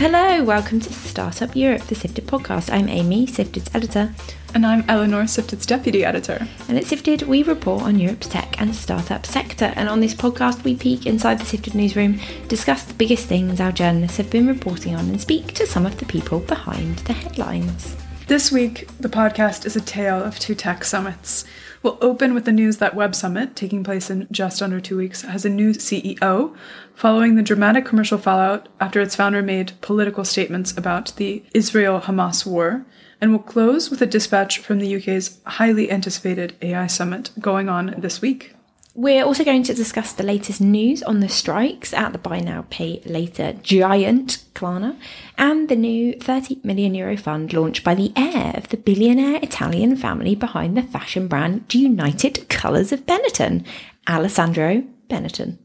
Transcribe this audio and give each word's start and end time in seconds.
Hello, 0.00 0.42
welcome 0.42 0.80
to 0.80 0.92
Startup 0.94 1.54
Europe, 1.54 1.82
the 1.82 1.94
Sifted 1.94 2.26
podcast. 2.26 2.72
I'm 2.72 2.88
Amy, 2.88 3.26
Sifted's 3.26 3.68
editor. 3.74 4.14
And 4.54 4.64
I'm 4.64 4.82
Eleanor, 4.88 5.24
Sifted's 5.24 5.66
deputy 5.66 6.06
editor. 6.06 6.48
And 6.68 6.78
at 6.78 6.86
Sifted, 6.86 7.24
we 7.24 7.42
report 7.42 7.82
on 7.82 7.98
Europe's 7.98 8.26
tech 8.26 8.58
and 8.58 8.74
startup 8.74 9.26
sector. 9.26 9.74
And 9.76 9.90
on 9.90 10.00
this 10.00 10.14
podcast, 10.14 10.64
we 10.64 10.74
peek 10.74 11.04
inside 11.04 11.38
the 11.38 11.44
Sifted 11.44 11.74
newsroom, 11.74 12.18
discuss 12.48 12.84
the 12.84 12.94
biggest 12.94 13.26
things 13.26 13.60
our 13.60 13.72
journalists 13.72 14.16
have 14.16 14.30
been 14.30 14.46
reporting 14.46 14.94
on, 14.94 15.06
and 15.10 15.20
speak 15.20 15.52
to 15.52 15.66
some 15.66 15.84
of 15.84 15.98
the 15.98 16.06
people 16.06 16.40
behind 16.40 17.00
the 17.00 17.12
headlines. 17.12 17.94
This 18.30 18.52
week, 18.52 18.86
the 19.00 19.08
podcast 19.08 19.66
is 19.66 19.74
a 19.74 19.80
tale 19.80 20.22
of 20.22 20.38
two 20.38 20.54
tech 20.54 20.84
summits. 20.84 21.44
We'll 21.82 21.98
open 22.00 22.32
with 22.32 22.44
the 22.44 22.52
news 22.52 22.76
that 22.76 22.94
Web 22.94 23.16
Summit, 23.16 23.56
taking 23.56 23.82
place 23.82 24.08
in 24.08 24.28
just 24.30 24.62
under 24.62 24.80
two 24.80 24.96
weeks, 24.96 25.22
has 25.22 25.44
a 25.44 25.48
new 25.48 25.72
CEO 25.72 26.56
following 26.94 27.34
the 27.34 27.42
dramatic 27.42 27.84
commercial 27.84 28.18
fallout 28.18 28.68
after 28.78 29.00
its 29.00 29.16
founder 29.16 29.42
made 29.42 29.72
political 29.80 30.24
statements 30.24 30.70
about 30.78 31.12
the 31.16 31.42
Israel 31.54 32.02
Hamas 32.02 32.46
war. 32.46 32.86
And 33.20 33.32
we'll 33.32 33.40
close 33.40 33.90
with 33.90 34.00
a 34.00 34.06
dispatch 34.06 34.58
from 34.58 34.78
the 34.78 34.94
UK's 34.94 35.40
highly 35.44 35.90
anticipated 35.90 36.54
AI 36.62 36.86
Summit 36.86 37.32
going 37.40 37.68
on 37.68 37.96
this 37.98 38.22
week. 38.22 38.54
We're 38.94 39.24
also 39.24 39.44
going 39.44 39.62
to 39.64 39.74
discuss 39.74 40.12
the 40.12 40.24
latest 40.24 40.60
news 40.60 41.02
on 41.04 41.20
the 41.20 41.28
strikes 41.28 41.94
at 41.94 42.12
the 42.12 42.18
buy 42.18 42.40
now, 42.40 42.66
pay 42.70 43.00
later 43.04 43.52
giant 43.62 44.44
Klarna 44.54 44.96
and 45.38 45.68
the 45.68 45.76
new 45.76 46.14
30 46.14 46.60
million 46.64 46.94
euro 46.96 47.16
fund 47.16 47.52
launched 47.52 47.84
by 47.84 47.94
the 47.94 48.12
heir 48.16 48.52
of 48.56 48.68
the 48.68 48.76
billionaire 48.76 49.38
Italian 49.42 49.96
family 49.96 50.34
behind 50.34 50.76
the 50.76 50.82
fashion 50.82 51.28
brand 51.28 51.72
United 51.72 52.48
Colours 52.48 52.90
of 52.90 53.06
Benetton, 53.06 53.64
Alessandro 54.08 54.82
Benetton. 55.08 55.58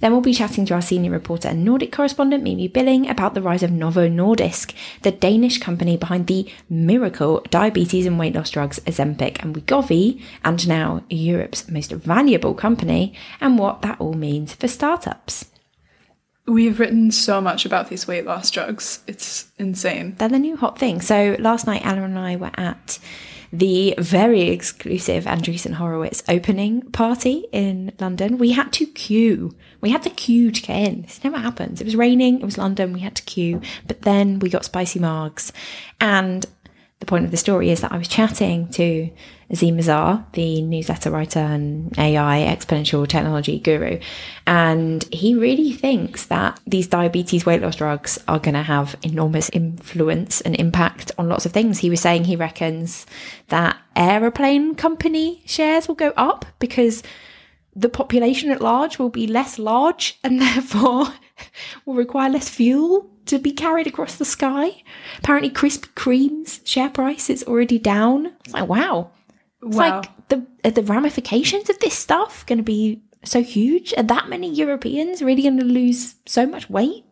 Then 0.00 0.12
we'll 0.12 0.20
be 0.20 0.34
chatting 0.34 0.66
to 0.66 0.74
our 0.74 0.82
senior 0.82 1.10
reporter 1.10 1.48
and 1.48 1.64
Nordic 1.64 1.92
correspondent 1.92 2.42
Mimi 2.42 2.68
Billing 2.68 3.08
about 3.08 3.34
the 3.34 3.42
rise 3.42 3.62
of 3.62 3.70
Novo 3.70 4.08
Nordisk, 4.08 4.74
the 5.02 5.10
Danish 5.10 5.58
company 5.58 5.96
behind 5.96 6.26
the 6.26 6.50
miracle 6.68 7.44
diabetes 7.50 8.06
and 8.06 8.18
weight 8.18 8.34
loss 8.34 8.50
drugs 8.50 8.78
Ozempic 8.80 9.42
and 9.42 9.54
Wegovy, 9.54 10.22
and 10.44 10.66
now 10.68 11.02
Europe's 11.08 11.70
most 11.70 11.92
valuable 11.92 12.54
company, 12.54 13.14
and 13.40 13.58
what 13.58 13.82
that 13.82 14.00
all 14.00 14.14
means 14.14 14.54
for 14.54 14.68
startups. 14.68 15.46
We've 16.46 16.78
written 16.78 17.10
so 17.10 17.40
much 17.40 17.66
about 17.66 17.88
these 17.88 18.06
weight 18.06 18.24
loss 18.24 18.50
drugs. 18.52 19.00
It's 19.08 19.50
insane. 19.58 20.14
They're 20.16 20.28
the 20.28 20.38
new 20.38 20.56
hot 20.56 20.78
thing. 20.78 21.00
So 21.00 21.34
last 21.40 21.66
night, 21.66 21.84
Ella 21.84 22.02
and 22.02 22.16
I 22.16 22.36
were 22.36 22.52
at 22.54 23.00
the 23.52 23.94
very 23.98 24.42
exclusive 24.42 25.24
Andreessen 25.24 25.74
Horowitz 25.74 26.22
opening 26.28 26.82
party 26.82 27.46
in 27.52 27.92
London. 28.00 28.38
We 28.38 28.52
had 28.52 28.72
to 28.74 28.86
queue. 28.86 29.54
We 29.80 29.90
had 29.90 30.02
to 30.04 30.10
queue 30.10 30.50
to 30.50 30.62
get 30.62 30.88
in. 30.88 31.02
This 31.02 31.22
never 31.22 31.38
happens. 31.38 31.80
It 31.80 31.84
was 31.84 31.96
raining. 31.96 32.40
It 32.40 32.44
was 32.44 32.58
London. 32.58 32.92
We 32.92 33.00
had 33.00 33.16
to 33.16 33.22
queue. 33.22 33.60
But 33.86 34.02
then 34.02 34.38
we 34.38 34.50
got 34.50 34.64
spicy 34.64 35.00
margs. 35.00 35.52
And 36.00 36.46
the 37.06 37.10
point 37.10 37.24
of 37.24 37.30
the 37.30 37.36
story 37.36 37.70
is 37.70 37.82
that 37.82 37.92
I 37.92 37.98
was 37.98 38.08
chatting 38.08 38.68
to 38.70 39.08
Azhar, 39.48 40.26
the 40.32 40.60
newsletter 40.62 41.10
writer 41.12 41.38
and 41.38 41.96
AI 41.96 42.52
exponential 42.52 43.06
technology 43.06 43.60
guru, 43.60 44.00
and 44.44 45.04
he 45.12 45.36
really 45.36 45.72
thinks 45.72 46.26
that 46.26 46.58
these 46.66 46.88
diabetes 46.88 47.46
weight 47.46 47.62
loss 47.62 47.76
drugs 47.76 48.18
are 48.26 48.40
going 48.40 48.54
to 48.54 48.62
have 48.62 48.96
enormous 49.02 49.48
influence 49.50 50.40
and 50.40 50.56
impact 50.56 51.12
on 51.16 51.28
lots 51.28 51.46
of 51.46 51.52
things. 51.52 51.78
He 51.78 51.90
was 51.90 52.00
saying 52.00 52.24
he 52.24 52.34
reckons 52.34 53.06
that 53.48 53.78
aeroplane 53.94 54.74
company 54.74 55.42
shares 55.46 55.86
will 55.86 55.94
go 55.94 56.12
up 56.16 56.44
because 56.58 57.04
the 57.76 57.88
population 57.88 58.50
at 58.50 58.60
large 58.60 58.98
will 58.98 59.10
be 59.10 59.28
less 59.28 59.60
large 59.60 60.18
and 60.24 60.40
therefore 60.40 61.06
will 61.84 61.94
require 61.94 62.30
less 62.30 62.48
fuel 62.48 63.08
to 63.26 63.38
be 63.38 63.52
carried 63.52 63.86
across 63.86 64.16
the 64.16 64.24
sky. 64.24 64.82
Apparently, 65.18 65.50
Krispy 65.50 65.88
Kreme's 65.94 66.60
share 66.64 66.90
price 66.90 67.28
is 67.30 67.44
already 67.44 67.78
down. 67.78 68.32
It's 68.44 68.54
like, 68.54 68.68
wow. 68.68 69.10
It's 69.62 69.76
Wow. 69.76 70.00
like 70.00 70.28
the 70.28 70.46
are 70.64 70.70
the 70.70 70.82
ramifications 70.82 71.70
of 71.70 71.78
this 71.78 71.94
stuff 71.94 72.44
going 72.46 72.58
to 72.58 72.64
be 72.64 73.02
so 73.24 73.42
huge? 73.42 73.92
Are 73.96 74.02
that 74.04 74.28
many 74.28 74.52
Europeans 74.52 75.22
really 75.22 75.42
going 75.42 75.58
to 75.58 75.64
lose 75.64 76.14
so 76.26 76.46
much 76.46 76.70
weight 76.70 77.04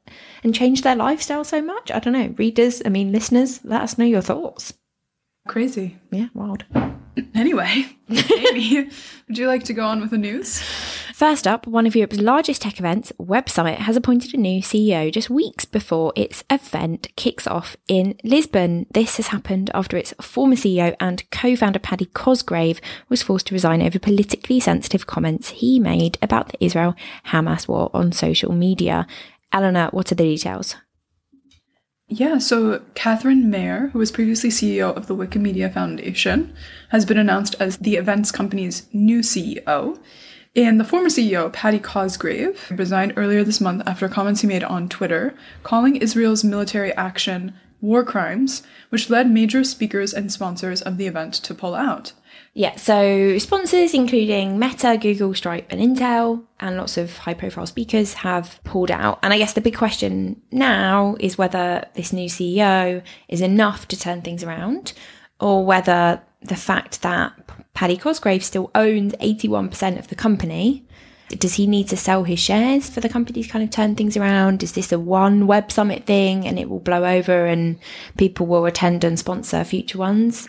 and 0.45 0.55
change 0.55 0.83
their 0.83 0.95
lifestyle 0.97 1.45
so 1.45 1.61
much? 1.63 1.91
I 1.91 1.99
don't 1.99 2.13
know. 2.13 2.33
Readers, 2.37 2.83
I 2.85 2.89
mean, 2.91 3.11
listeners, 3.13 3.65
let 3.65 3.83
us 3.83 3.99
know 3.99 4.05
your 4.05 4.21
thoughts. 4.23 4.75
Crazy. 5.49 5.99
Yeah, 6.13 6.29
wild. 6.35 6.65
Anyway, 7.35 7.87
Amy, 8.11 8.91
would 9.29 9.39
you 9.39 9.47
like 9.47 9.65
to 9.65 9.73
go 9.73 9.85
on 9.85 10.01
with 10.01 10.11
the 10.11 10.19
news? 10.19 10.61
First 11.15 11.47
up, 11.47 11.67
one 11.67 11.87
of 11.87 11.95
Europe's 11.95 12.19
largest 12.19 12.63
tech 12.63 12.81
events, 12.81 13.13
Web 13.19 13.49
Summit, 13.49 13.79
has 13.79 13.97
appointed 13.97 14.35
a 14.35 14.37
new 14.37 14.61
CEO 14.61 15.13
just 15.13 15.31
weeks 15.31 15.65
before 15.65 16.13
its 16.17 16.43
event 16.51 17.09
kicks 17.15 17.47
off 17.47 17.77
in 17.87 18.19
Lisbon. 18.25 18.87
This 18.91 19.17
has 19.19 19.29
happened 19.29 19.71
after 19.75 19.97
its 19.97 20.13
former 20.21 20.57
CEO 20.57 20.97
and 20.99 21.29
co 21.31 21.55
founder 21.55 21.79
Paddy 21.79 22.07
Cosgrave 22.07 22.81
was 23.09 23.23
forced 23.23 23.47
to 23.47 23.55
resign 23.55 23.81
over 23.81 24.01
politically 24.01 24.59
sensitive 24.59 25.07
comments 25.07 25.51
he 25.51 25.79
made 25.79 26.19
about 26.21 26.49
the 26.49 26.65
Israel 26.65 26.97
Hamas 27.27 27.69
war 27.69 27.91
on 27.95 28.11
social 28.11 28.53
media. 28.53 29.07
Eleanor, 29.53 29.89
what 29.93 30.11
are 30.11 30.17
the 30.17 30.25
details? 30.25 30.75
Yeah, 32.09 32.37
so 32.37 32.83
Katherine 32.95 33.51
Maher, 33.51 33.89
who 33.89 33.99
was 33.99 34.13
previously 34.13 34.51
CEO 34.51 34.95
of 34.95 35.07
the 35.07 35.17
Wikimedia 35.17 35.73
Foundation, 35.73 36.55
has 36.91 37.07
been 37.07 37.17
announced 37.17 37.57
as 37.59 37.79
the 37.79 37.97
events 37.97 38.31
company's 38.31 38.87
new 38.93 39.21
CEO. 39.21 39.99
And 40.55 40.79
the 40.79 40.85
former 40.85 41.09
CEO, 41.09 41.51
Paddy 41.53 41.79
Cosgrave, 41.79 42.71
resigned 42.71 43.15
earlier 43.17 43.43
this 43.43 43.61
month 43.61 43.83
after 43.87 44.09
comments 44.09 44.43
he 44.43 44.47
made 44.47 44.63
on 44.63 44.89
Twitter 44.89 45.35
calling 45.63 45.97
Israel's 45.97 46.45
military 46.45 46.93
action 46.93 47.55
war 47.81 48.05
crimes, 48.05 48.63
which 48.91 49.11
led 49.11 49.31
major 49.31 49.65
speakers 49.65 50.13
and 50.13 50.31
sponsors 50.31 50.83
of 50.83 50.99
the 50.99 51.07
event 51.07 51.35
to 51.35 51.55
pull 51.55 51.75
out. 51.75 52.13
Yeah, 52.57 52.77
so 52.77 53.37
sponsors 53.39 53.95
including 53.95 54.61
Meta, 54.61 54.97
Google, 55.01 55.35
Stripe, 55.35 55.67
and 55.71 55.81
Intel, 55.81 56.45
and 56.61 56.77
lots 56.77 56.97
of 56.97 57.17
high 57.19 57.35
profile 57.35 57.67
speakers 57.67 58.15
have 58.15 58.61
pulled 58.63 58.93
out. 58.93 59.19
And 59.25 59.33
I 59.33 59.39
guess 59.39 59.55
the 59.55 59.61
big 59.61 59.77
question 59.77 60.41
now 60.53 61.17
is 61.19 61.37
whether 61.37 61.85
this 61.95 62.13
new 62.13 62.29
CEO 62.29 63.03
is 63.27 63.41
enough 63.41 63.89
to 63.89 63.99
turn 63.99 64.23
things 64.23 64.45
around, 64.45 64.93
or 65.41 65.67
whether 65.67 66.23
the 66.43 66.55
fact 66.55 67.03
that 67.03 67.33
Paddy 67.75 67.97
Cosgrave 67.97 68.45
still 68.45 68.71
owns 68.77 69.15
81% 69.15 69.99
of 69.99 70.07
the 70.07 70.15
company. 70.15 70.87
Does 71.31 71.55
he 71.55 71.67
need 71.67 71.89
to 71.89 71.97
sell 71.97 72.23
his 72.23 72.39
shares 72.39 72.89
for 72.89 73.01
the 73.01 73.09
company 73.09 73.43
to 73.43 73.49
kind 73.49 73.65
of 73.65 73.71
turn 73.71 73.97
things 73.97 74.17
around? 74.17 74.63
Is 74.63 74.73
this 74.73 74.93
a 74.93 74.99
one 74.99 75.49
web 75.49 75.73
summit 75.73 76.07
thing 76.07 76.47
and 76.47 76.59
it 76.59 76.69
will 76.69 76.79
blow 76.79 77.05
over 77.05 77.47
and 77.47 77.81
people 78.17 78.47
will 78.47 78.67
attend 78.67 79.03
and 79.03 79.19
sponsor 79.19 79.65
future 79.65 79.99
ones? 79.99 80.49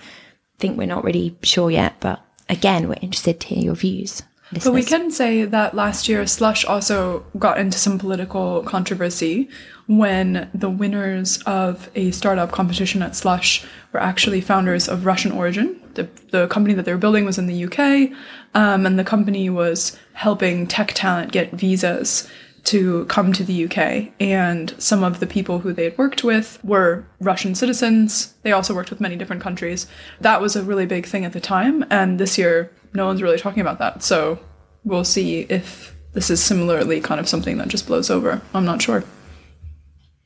Think 0.60 0.78
we're 0.78 0.88
not 0.88 1.04
really 1.04 1.38
sure 1.44 1.72
yet, 1.72 1.96
but 2.00 2.22
again, 2.50 2.88
we're 2.88 2.96
interested 3.02 3.40
to 3.40 3.48
hear 3.48 3.64
your 3.64 3.76
views. 3.76 4.24
But 4.52 4.74
we 4.74 4.84
can 4.84 5.10
say 5.10 5.44
that 5.44 5.74
last 5.74 6.08
year 6.08 6.26
Slush 6.28 6.66
also 6.66 7.26
got 7.38 7.58
into 7.58 7.80
some 7.80 7.98
political 7.98 8.62
controversy 8.64 9.50
when 9.88 10.50
the 10.54 10.70
winners 10.70 11.42
of 11.46 11.90
a 11.96 12.12
startup 12.12 12.52
competition 12.52 13.02
at 13.02 13.16
Slush 13.16 13.66
were 13.92 14.02
actually 14.02 14.42
founders 14.42 14.88
of 14.88 15.06
Russian 15.06 15.32
origin. 15.32 15.82
The, 15.96 16.08
the 16.30 16.48
company 16.48 16.76
that 16.76 16.86
they 16.86 16.92
were 16.92 17.00
building 17.00 17.26
was 17.26 17.38
in 17.38 17.48
the 17.48 17.66
UK, 17.66 18.12
um, 18.54 18.86
and 18.86 19.00
the 19.00 19.04
company 19.04 19.50
was 19.50 19.98
helping 20.14 20.68
tech 20.68 20.94
talent 20.94 21.32
get 21.32 21.52
visas 21.52 22.30
to 22.66 23.06
come 23.06 23.32
to 23.34 23.44
the 23.44 23.66
UK. 23.66 24.12
And 24.20 24.74
some 24.78 25.04
of 25.04 25.20
the 25.20 25.28
people 25.28 25.60
who 25.60 25.72
they 25.72 25.86
had 25.86 25.98
worked 25.98 26.24
with 26.24 26.60
were 26.64 27.06
Russian 27.20 27.56
citizens. 27.56 28.34
They 28.44 28.52
also 28.52 28.74
worked 28.74 28.90
with 28.90 29.00
many 29.00 29.16
different 29.16 29.42
countries. 29.42 29.88
That 30.22 30.42
was 30.42 30.56
a 30.56 30.64
really 30.64 30.86
big 30.86 31.06
thing 31.06 31.26
at 31.26 31.34
the 31.34 31.40
time. 31.40 31.86
And 31.90 32.20
this 32.20 32.38
year, 32.38 32.72
no 32.94 33.06
one's 33.06 33.22
really 33.22 33.38
talking 33.38 33.62
about 33.62 33.80
that. 33.80 34.04
So 34.04 34.40
we'll 34.84 35.04
see 35.04 35.42
if 35.42 35.96
this 36.14 36.30
is 36.30 36.44
similarly 36.44 37.02
kind 37.02 37.20
of 37.20 37.30
something 37.30 37.58
that 37.58 37.68
just 37.68 37.88
blows 37.88 38.10
over. 38.10 38.42
I'm 38.54 38.66
not 38.66 38.82
sure. 38.82 39.04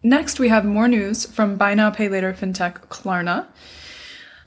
Next, 0.02 0.40
we 0.40 0.48
have 0.48 0.63
more 0.63 0.88
news 0.88 1.25
from 1.25 1.58
Buy 1.58 1.74
Now 1.74 1.90
Pay 1.90 2.08
Later 2.08 2.34
fintech 2.34 2.88
Klarna. 2.88 3.48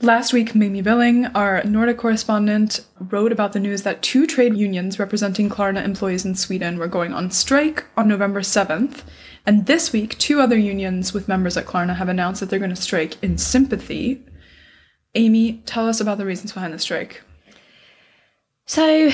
Last 0.03 0.33
week, 0.33 0.53
Mimi 0.53 0.81
Billing, 0.81 1.27
our 1.27 1.63
Nordic 1.63 1.97
correspondent, 1.97 2.85
wrote 2.99 3.31
about 3.31 3.53
the 3.53 3.59
news 3.61 3.83
that 3.83 4.01
two 4.01 4.27
trade 4.27 4.53
unions 4.53 4.99
representing 4.99 5.49
Klarna 5.49 5.81
employees 5.81 6.25
in 6.25 6.35
Sweden 6.35 6.77
were 6.77 6.89
going 6.89 7.13
on 7.13 7.31
strike 7.31 7.85
on 7.95 8.09
November 8.09 8.41
7th. 8.41 9.03
And 9.45 9.65
this 9.65 9.93
week, 9.93 10.17
two 10.17 10.41
other 10.41 10.57
unions 10.57 11.13
with 11.13 11.29
members 11.29 11.55
at 11.55 11.67
Klarna 11.67 11.95
have 11.95 12.09
announced 12.09 12.41
that 12.41 12.49
they're 12.49 12.59
going 12.59 12.75
to 12.75 12.75
strike 12.75 13.15
in 13.23 13.37
sympathy. 13.37 14.21
Amy, 15.15 15.63
tell 15.65 15.87
us 15.87 16.01
about 16.01 16.17
the 16.17 16.25
reasons 16.25 16.51
behind 16.51 16.73
the 16.73 16.79
strike. 16.79 17.21
So 18.65 19.09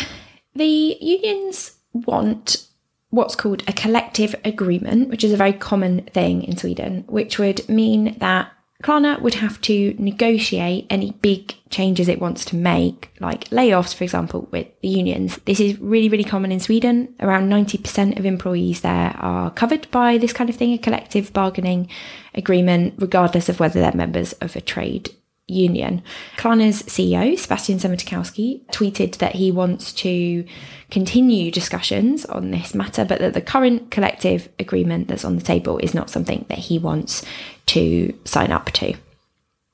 the 0.56 0.98
unions 1.00 1.78
want 1.94 2.68
what's 3.12 3.36
called 3.36 3.62
a 3.68 3.74
collective 3.74 4.34
agreement, 4.44 5.10
which 5.10 5.24
is 5.24 5.34
a 5.34 5.38
very 5.38 5.54
common 5.54 6.06
thing 6.06 6.42
in 6.46 6.58
Sweden, 6.58 7.04
which 7.08 7.38
would 7.38 7.70
mean 7.70 8.18
that 8.18 8.52
Klarna 8.82 9.22
would 9.22 9.34
have 9.36 9.60
to 9.62 9.94
negotiate 10.00 10.88
any 10.90 11.12
big 11.12 11.54
changes 11.70 12.08
it 12.08 12.22
wants 12.22 12.46
to 12.46 12.56
make, 12.56 13.12
like 13.20 13.50
layoffs, 13.50 13.94
for 13.94 14.06
example, 14.06 14.48
with 14.52 14.68
the 14.82 14.88
unions. 14.88 15.38
This 15.44 15.60
is 15.60 15.78
really, 15.80 16.08
really 16.08 16.24
common 16.24 16.52
in 16.52 16.62
Sweden. 16.62 17.14
Around 17.20 17.50
90% 17.50 18.18
of 18.18 18.26
employees 18.26 18.80
there 18.80 19.14
are 19.18 19.52
covered 19.52 19.92
by 19.92 20.18
this 20.18 20.32
kind 20.32 20.50
of 20.50 20.56
thing, 20.56 20.72
a 20.72 20.78
collective 20.78 21.34
bargaining 21.34 21.90
agreement, 22.34 22.94
regardless 23.00 23.50
of 23.50 23.60
whether 23.60 23.82
they're 23.82 23.92
members 23.94 24.32
of 24.34 24.56
a 24.56 24.62
trade 24.62 25.12
union. 25.50 26.02
Klarna's 26.38 26.84
CEO, 26.84 27.38
Sebastian 27.38 27.80
Siemiatkowski, 27.80 28.66
tweeted 28.68 29.18
that 29.18 29.36
he 29.36 29.52
wants 29.52 29.94
to 29.94 30.46
continue 30.92 31.52
discussions 31.52 32.26
on 32.26 32.52
this 32.52 32.74
matter, 32.74 33.06
but 33.06 33.20
that 33.20 33.34
the 33.34 33.42
current 33.42 33.92
collective 33.92 34.50
agreement 34.60 35.08
that's 35.08 35.26
on 35.26 35.36
the 35.36 35.44
table 35.44 35.78
is 35.80 35.94
not 35.94 36.10
something 36.10 36.46
that 36.50 36.58
he 36.58 36.80
wants 36.80 37.24
to 37.68 38.18
sign 38.26 38.52
up 38.52 38.72
to. 38.72 38.94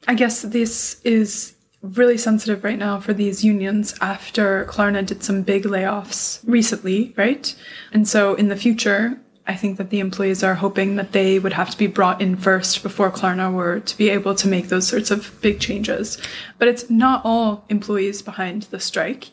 I 0.08 0.14
guess 0.14 0.42
this 0.44 1.02
is 1.04 1.56
really 1.82 2.18
sensitive 2.18 2.64
right 2.64 2.80
now 2.80 3.00
for 3.00 3.14
these 3.14 3.44
unions 3.44 3.96
after 4.02 4.66
Klarna 4.66 5.06
did 5.06 5.24
some 5.24 5.44
big 5.44 5.64
layoffs 5.64 6.40
recently, 6.46 7.14
right? 7.16 7.56
And 7.92 8.08
so 8.08 8.34
in 8.36 8.48
the 8.48 8.56
future, 8.56 9.20
I 9.48 9.56
think 9.56 9.78
that 9.78 9.92
the 9.92 10.00
employees 10.00 10.44
are 10.44 10.56
hoping 10.56 10.96
that 10.96 11.12
they 11.12 11.38
would 11.38 11.54
have 11.54 11.70
to 11.70 11.78
be 11.78 11.88
brought 11.88 12.22
in 12.22 12.36
first 12.36 12.82
before 12.82 13.12
Klarna 13.12 13.54
were 13.54 13.80
to 13.80 13.98
be 13.98 14.10
able 14.10 14.34
to 14.36 14.48
make 14.48 14.70
those 14.70 14.88
sorts 14.88 15.12
of 15.12 15.40
big 15.42 15.60
changes. 15.60 16.18
But 16.58 16.68
it's 16.68 16.90
not 16.90 17.22
all 17.24 17.64
employees 17.70 18.22
behind 18.24 18.64
the 18.64 18.80
strike. 18.80 19.30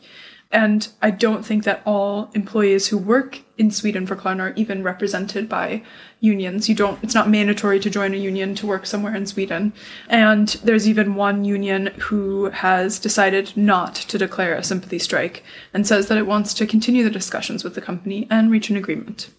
And 0.51 0.87
I 1.01 1.09
don't 1.09 1.43
think 1.43 1.63
that 1.63 1.81
all 1.83 2.29
employees 2.35 2.87
who 2.87 2.97
work 2.99 3.41
in 3.57 3.71
Sweden 3.71 4.05
for 4.05 4.15
Klarna 4.15 4.51
are 4.51 4.53
even 4.55 4.83
represented 4.83 5.49
by 5.49 5.81
unions. 6.19 6.69
You 6.69 6.75
don't, 6.75 7.03
it's 7.03 7.15
not 7.15 7.27
mandatory 7.27 7.79
to 7.79 7.89
join 7.89 8.13
a 8.13 8.17
union 8.17 8.53
to 8.55 8.67
work 8.67 8.85
somewhere 8.85 9.15
in 9.15 9.25
Sweden. 9.25 9.73
And 10.09 10.49
there's 10.63 10.87
even 10.87 11.15
one 11.15 11.43
union 11.43 11.87
who 11.97 12.51
has 12.51 12.99
decided 12.99 13.57
not 13.57 13.95
to 13.95 14.19
declare 14.19 14.53
a 14.53 14.63
sympathy 14.63 14.99
strike 14.99 15.43
and 15.73 15.87
says 15.87 16.07
that 16.07 16.19
it 16.19 16.27
wants 16.27 16.53
to 16.53 16.67
continue 16.67 17.03
the 17.03 17.09
discussions 17.09 17.63
with 17.63 17.73
the 17.73 17.81
company 17.81 18.27
and 18.29 18.51
reach 18.51 18.69
an 18.69 18.77
agreement. 18.77 19.31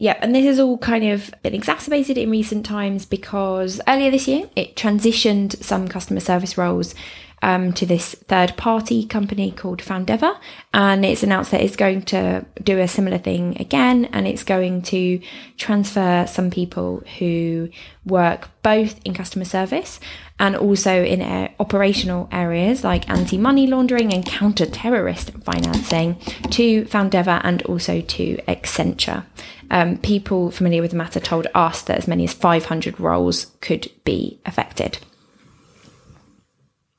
Yep, 0.00 0.18
and 0.22 0.32
this 0.32 0.44
has 0.44 0.60
all 0.60 0.78
kind 0.78 1.04
of 1.04 1.34
been 1.42 1.54
exacerbated 1.54 2.16
in 2.16 2.30
recent 2.30 2.64
times 2.64 3.04
because 3.04 3.80
earlier 3.88 4.12
this 4.12 4.28
year 4.28 4.48
it 4.54 4.76
transitioned 4.76 5.60
some 5.60 5.88
customer 5.88 6.20
service 6.20 6.56
roles 6.56 6.94
um, 7.42 7.72
to 7.74 7.86
this 7.86 8.14
third 8.14 8.56
party 8.56 9.04
company 9.04 9.50
called 9.50 9.80
Foundever. 9.80 10.36
And 10.72 11.04
it's 11.04 11.22
announced 11.22 11.50
that 11.52 11.60
it's 11.60 11.76
going 11.76 12.02
to 12.02 12.44
do 12.62 12.78
a 12.78 12.88
similar 12.88 13.18
thing 13.18 13.60
again 13.60 14.06
and 14.06 14.26
it's 14.26 14.44
going 14.44 14.82
to 14.82 15.20
transfer 15.56 16.26
some 16.26 16.50
people 16.50 17.02
who 17.18 17.68
work 18.04 18.48
both 18.62 19.00
in 19.04 19.14
customer 19.14 19.44
service 19.44 20.00
and 20.38 20.56
also 20.56 21.02
in 21.02 21.20
uh, 21.20 21.48
operational 21.58 22.28
areas 22.30 22.84
like 22.84 23.08
anti 23.08 23.36
money 23.36 23.66
laundering 23.66 24.12
and 24.12 24.24
counter 24.24 24.66
terrorist 24.66 25.30
financing 25.42 26.16
to 26.50 26.84
Foundever 26.86 27.40
and 27.44 27.62
also 27.62 28.00
to 28.00 28.36
Accenture. 28.48 29.24
Um, 29.70 29.98
people 29.98 30.50
familiar 30.50 30.80
with 30.80 30.92
the 30.92 30.96
matter 30.96 31.20
told 31.20 31.46
us 31.54 31.82
that 31.82 31.98
as 31.98 32.08
many 32.08 32.24
as 32.24 32.32
500 32.32 32.98
roles 32.98 33.46
could 33.60 33.90
be 34.04 34.38
affected. 34.46 34.98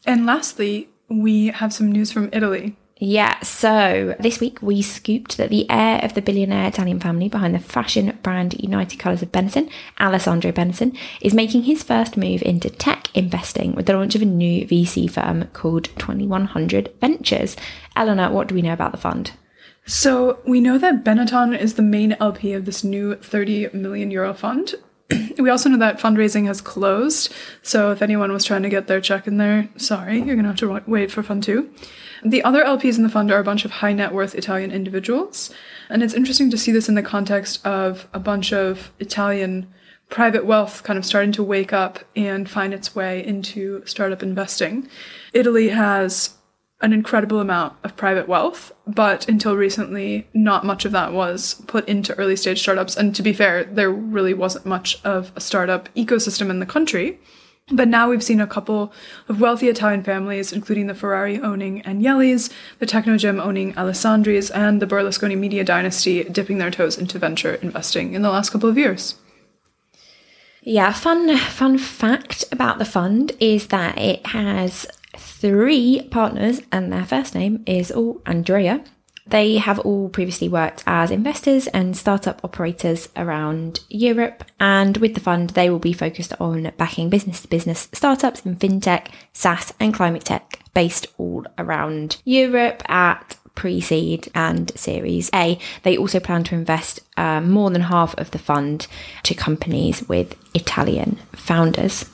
And 0.05 0.25
lastly, 0.25 0.89
we 1.09 1.47
have 1.47 1.73
some 1.73 1.91
news 1.91 2.11
from 2.11 2.29
Italy. 2.31 2.75
Yeah, 3.01 3.39
so 3.39 4.13
this 4.19 4.41
week 4.41 4.61
we 4.61 4.81
scooped 4.81 5.37
that 5.37 5.49
the 5.49 5.69
heir 5.69 6.03
of 6.03 6.15
the 6.15 6.21
billionaire 6.21 6.67
Italian 6.67 6.99
family 6.99 7.29
behind 7.29 7.55
the 7.55 7.59
fashion 7.59 8.17
brand 8.21 8.61
United 8.61 8.99
Colours 8.99 9.21
of 9.21 9.31
Benetton, 9.31 9.71
Alessandro 10.01 10.51
Benetton, 10.51 10.97
is 11.21 11.33
making 11.33 11.63
his 11.63 11.81
first 11.81 12.17
move 12.17 12.41
into 12.41 12.69
tech 12.69 13.07
investing 13.15 13.73
with 13.73 13.85
the 13.85 13.93
launch 13.93 14.15
of 14.15 14.21
a 14.21 14.25
new 14.25 14.67
VC 14.67 15.09
firm 15.09 15.45
called 15.53 15.85
2100 15.97 16.93
Ventures. 16.99 17.55
Eleanor, 17.95 18.31
what 18.31 18.49
do 18.49 18.55
we 18.55 18.61
know 18.61 18.73
about 18.73 18.91
the 18.91 18.97
fund? 18.97 19.31
So 19.85 20.39
we 20.45 20.59
know 20.59 20.77
that 20.77 21.05
Benetton 21.05 21.57
is 21.57 21.75
the 21.75 21.81
main 21.81 22.17
LP 22.19 22.51
of 22.51 22.65
this 22.65 22.83
new 22.83 23.15
30 23.15 23.69
million 23.71 24.11
euro 24.11 24.33
fund. 24.33 24.75
we 25.37 25.49
also 25.49 25.69
know 25.69 25.77
that 25.77 25.99
fundraising 25.99 26.45
has 26.47 26.61
closed. 26.61 27.33
So 27.61 27.91
if 27.91 28.01
anyone 28.01 28.31
was 28.31 28.45
trying 28.45 28.63
to 28.63 28.69
get 28.69 28.87
their 28.87 29.01
check 29.01 29.27
in 29.27 29.37
there, 29.37 29.69
sorry, 29.77 30.17
you're 30.17 30.35
going 30.35 30.43
to 30.43 30.49
have 30.49 30.57
to 30.57 30.83
wait 30.87 31.11
for 31.11 31.23
fund 31.23 31.43
two. 31.43 31.71
The 32.23 32.43
other 32.43 32.63
LPs 32.63 32.97
in 32.97 33.03
the 33.03 33.09
fund 33.09 33.31
are 33.31 33.39
a 33.39 33.43
bunch 33.43 33.65
of 33.65 33.71
high 33.71 33.93
net 33.93 34.13
worth 34.13 34.35
Italian 34.35 34.71
individuals. 34.71 35.51
And 35.89 36.03
it's 36.03 36.13
interesting 36.13 36.51
to 36.51 36.57
see 36.57 36.71
this 36.71 36.89
in 36.89 36.95
the 36.95 37.01
context 37.01 37.65
of 37.65 38.07
a 38.13 38.19
bunch 38.19 38.51
of 38.51 38.91
Italian 38.99 39.71
private 40.09 40.45
wealth 40.45 40.83
kind 40.83 40.97
of 40.97 41.05
starting 41.05 41.31
to 41.31 41.43
wake 41.43 41.71
up 41.71 41.99
and 42.15 42.49
find 42.49 42.73
its 42.73 42.95
way 42.95 43.25
into 43.25 43.83
startup 43.85 44.23
investing. 44.23 44.89
Italy 45.33 45.69
has 45.69 46.35
an 46.81 46.93
incredible 46.93 47.39
amount 47.39 47.73
of 47.83 47.97
private 47.97 48.27
wealth, 48.27 48.71
but 48.87 49.27
until 49.27 49.55
recently, 49.55 50.27
not 50.33 50.65
much 50.65 50.85
of 50.85 50.93
that 50.93 51.11
was 51.11 51.55
put 51.67 51.87
into 51.89 52.15
early 52.15 52.35
stage 52.35 52.61
startups. 52.61 52.95
And 52.95 53.13
to 53.15 53.21
be 53.21 53.33
fair, 53.33 53.65
there 53.65 53.91
really 53.91 54.33
wasn't 54.33 54.65
much 54.65 55.03
of 55.03 55.31
a 55.35 55.41
startup 55.41 55.93
ecosystem 55.95 56.49
in 56.49 56.59
the 56.59 56.65
country. 56.65 57.19
But 57.71 57.87
now 57.87 58.09
we've 58.09 58.23
seen 58.23 58.41
a 58.41 58.47
couple 58.47 58.91
of 59.27 59.41
wealthy 59.41 59.67
Italian 59.67 60.03
families, 60.03 60.51
including 60.51 60.87
the 60.87 60.95
Ferrari 60.95 61.39
owning 61.39 61.83
Agnelli's, 61.83 62.49
the 62.79 62.87
Technogym 62.87 63.43
owning 63.43 63.77
Alessandri's, 63.77 64.49
and 64.49 64.81
the 64.81 64.87
Berlusconi 64.87 65.37
media 65.37 65.63
dynasty 65.63 66.23
dipping 66.23 66.57
their 66.57 66.71
toes 66.71 66.97
into 66.97 67.19
venture 67.19 67.55
investing 67.55 68.13
in 68.13 68.23
the 68.23 68.31
last 68.31 68.49
couple 68.49 68.69
of 68.69 68.77
years. 68.77 69.15
Yeah, 70.61 70.91
fun 70.93 71.37
fun 71.37 71.77
fact 71.77 72.45
about 72.51 72.79
the 72.79 72.85
fund 72.85 73.33
is 73.39 73.67
that 73.67 73.97
it 73.97 74.25
has 74.27 74.85
three 75.39 76.07
partners, 76.11 76.61
and 76.71 76.91
their 76.91 77.05
first 77.05 77.33
name 77.33 77.63
is 77.65 77.91
all 77.91 78.21
Andrea. 78.25 78.83
They 79.25 79.57
have 79.57 79.79
all 79.79 80.09
previously 80.09 80.49
worked 80.49 80.83
as 80.87 81.11
investors 81.11 81.67
and 81.67 81.95
startup 81.95 82.43
operators 82.43 83.09
around 83.15 83.81
Europe, 83.89 84.43
and 84.59 84.97
with 84.97 85.13
the 85.13 85.19
fund, 85.19 85.51
they 85.51 85.69
will 85.69 85.79
be 85.79 85.93
focused 85.93 86.33
on 86.39 86.71
backing 86.77 87.09
business 87.09 87.41
to 87.41 87.47
business 87.47 87.87
startups 87.93 88.45
in 88.45 88.55
fintech, 88.55 89.07
SaaS, 89.31 89.73
and 89.79 89.93
climate 89.93 90.25
tech 90.25 90.59
based 90.73 91.07
all 91.17 91.45
around 91.57 92.17
Europe 92.25 92.81
at 92.89 93.37
pre 93.55 93.79
seed 93.79 94.29
and 94.33 94.71
Series 94.75 95.29
A. 95.33 95.59
They 95.83 95.95
also 95.95 96.19
plan 96.19 96.43
to 96.45 96.55
invest 96.55 97.01
uh, 97.17 97.39
more 97.41 97.69
than 97.69 97.83
half 97.83 98.15
of 98.15 98.31
the 98.31 98.39
fund 98.39 98.87
to 99.23 99.35
companies 99.35 100.07
with 100.09 100.35
Italian 100.53 101.19
founders. 101.33 102.05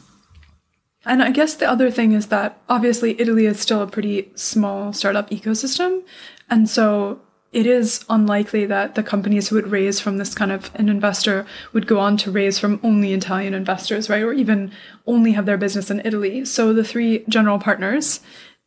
And 1.06 1.22
I 1.22 1.32
guess 1.32 1.56
the 1.56 1.70
other 1.70 1.92
thing 1.92 2.14
is 2.14 2.28
that 2.28 2.60
obviously 2.68 3.20
Italy 3.20 3.46
is 3.46 3.60
still 3.60 3.82
a 3.82 3.88
pretty 3.88 4.32
small 4.36 4.92
startup 4.92 5.30
ecosystem. 5.30 6.04
And 6.50 6.70
so 6.70 7.22
it 7.52 7.66
is 7.66 8.04
unlikely 8.10 8.66
that 8.66 8.96
the 8.96 9.04
companies 9.04 9.48
who 9.48 9.56
would 9.56 9.72
raise 9.72 10.00
from 10.00 10.18
this 10.18 10.36
kind 10.36 10.52
of 10.52 10.72
an 10.76 10.90
investor 10.90 11.46
would 11.72 11.88
go 11.88 12.00
on 12.00 12.18
to 12.18 12.32
raise 12.32 12.60
from 12.60 12.82
only 12.84 13.14
Italian 13.14 13.54
investors, 13.54 14.10
right? 14.10 14.24
Or 14.24 14.34
even 14.34 14.72
only 15.08 15.32
have 15.32 15.46
their 15.46 15.58
business 15.58 15.90
in 15.90 16.02
Italy. 16.04 16.44
So 16.44 16.74
the 16.74 16.84
three 16.84 17.24
general 17.30 17.60
partners, 17.60 18.20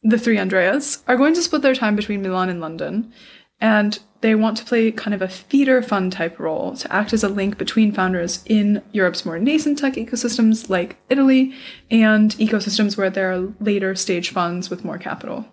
the 0.02 0.18
three 0.18 0.38
Andreas, 0.38 1.02
are 1.06 1.16
going 1.16 1.34
to 1.34 1.42
split 1.42 1.60
their 1.60 1.74
time 1.74 1.96
between 1.96 2.22
Milan 2.22 2.48
and 2.48 2.60
London. 2.60 3.12
And 3.60 3.98
they 4.20 4.34
want 4.34 4.56
to 4.56 4.64
play 4.64 4.90
kind 4.90 5.14
of 5.14 5.22
a 5.22 5.28
feeder 5.28 5.82
fund 5.82 6.12
type 6.12 6.38
role 6.38 6.74
to 6.76 6.92
act 6.92 7.12
as 7.12 7.22
a 7.22 7.28
link 7.28 7.56
between 7.56 7.92
founders 7.92 8.42
in 8.46 8.82
Europe's 8.92 9.24
more 9.24 9.38
nascent 9.38 9.78
tech 9.78 9.94
ecosystems 9.94 10.68
like 10.68 10.96
Italy 11.08 11.54
and 11.90 12.32
ecosystems 12.32 12.96
where 12.96 13.10
there 13.10 13.32
are 13.32 13.52
later 13.60 13.94
stage 13.94 14.30
funds 14.30 14.70
with 14.70 14.84
more 14.84 14.98
capital. 14.98 15.46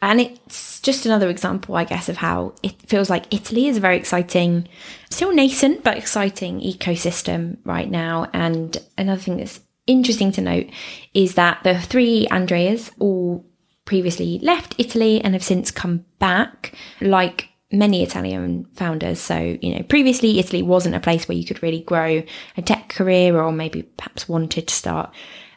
And 0.00 0.20
it's 0.20 0.80
just 0.80 1.06
another 1.06 1.30
example, 1.30 1.76
I 1.76 1.84
guess, 1.84 2.10
of 2.10 2.18
how 2.18 2.54
it 2.62 2.74
feels 2.82 3.08
like 3.08 3.32
Italy 3.32 3.68
is 3.68 3.78
a 3.78 3.80
very 3.80 3.96
exciting, 3.96 4.68
still 5.10 5.32
nascent, 5.32 5.82
but 5.82 5.96
exciting 5.96 6.60
ecosystem 6.60 7.56
right 7.64 7.90
now. 7.90 8.28
And 8.34 8.76
another 8.98 9.20
thing 9.20 9.38
that's 9.38 9.60
interesting 9.86 10.30
to 10.32 10.42
note 10.42 10.66
is 11.14 11.36
that 11.36 11.62
the 11.64 11.80
three 11.80 12.28
Andreas 12.30 12.90
all 12.98 13.46
previously 13.86 14.38
left 14.40 14.74
Italy 14.78 15.22
and 15.22 15.32
have 15.32 15.44
since 15.44 15.70
come 15.70 16.04
back, 16.18 16.74
like 17.00 17.48
many 17.72 18.02
Italian 18.02 18.66
founders. 18.74 19.20
So, 19.20 19.58
you 19.60 19.74
know, 19.74 19.82
previously 19.82 20.38
Italy 20.38 20.62
wasn't 20.62 20.94
a 20.94 21.00
place 21.00 21.28
where 21.28 21.36
you 21.36 21.44
could 21.44 21.62
really 21.62 21.80
grow 21.80 22.22
a 22.56 22.62
tech 22.62 22.88
career 22.88 23.40
or 23.40 23.52
maybe 23.52 23.82
perhaps 23.82 24.28
wanted 24.28 24.68
to 24.68 24.74
start 24.74 25.12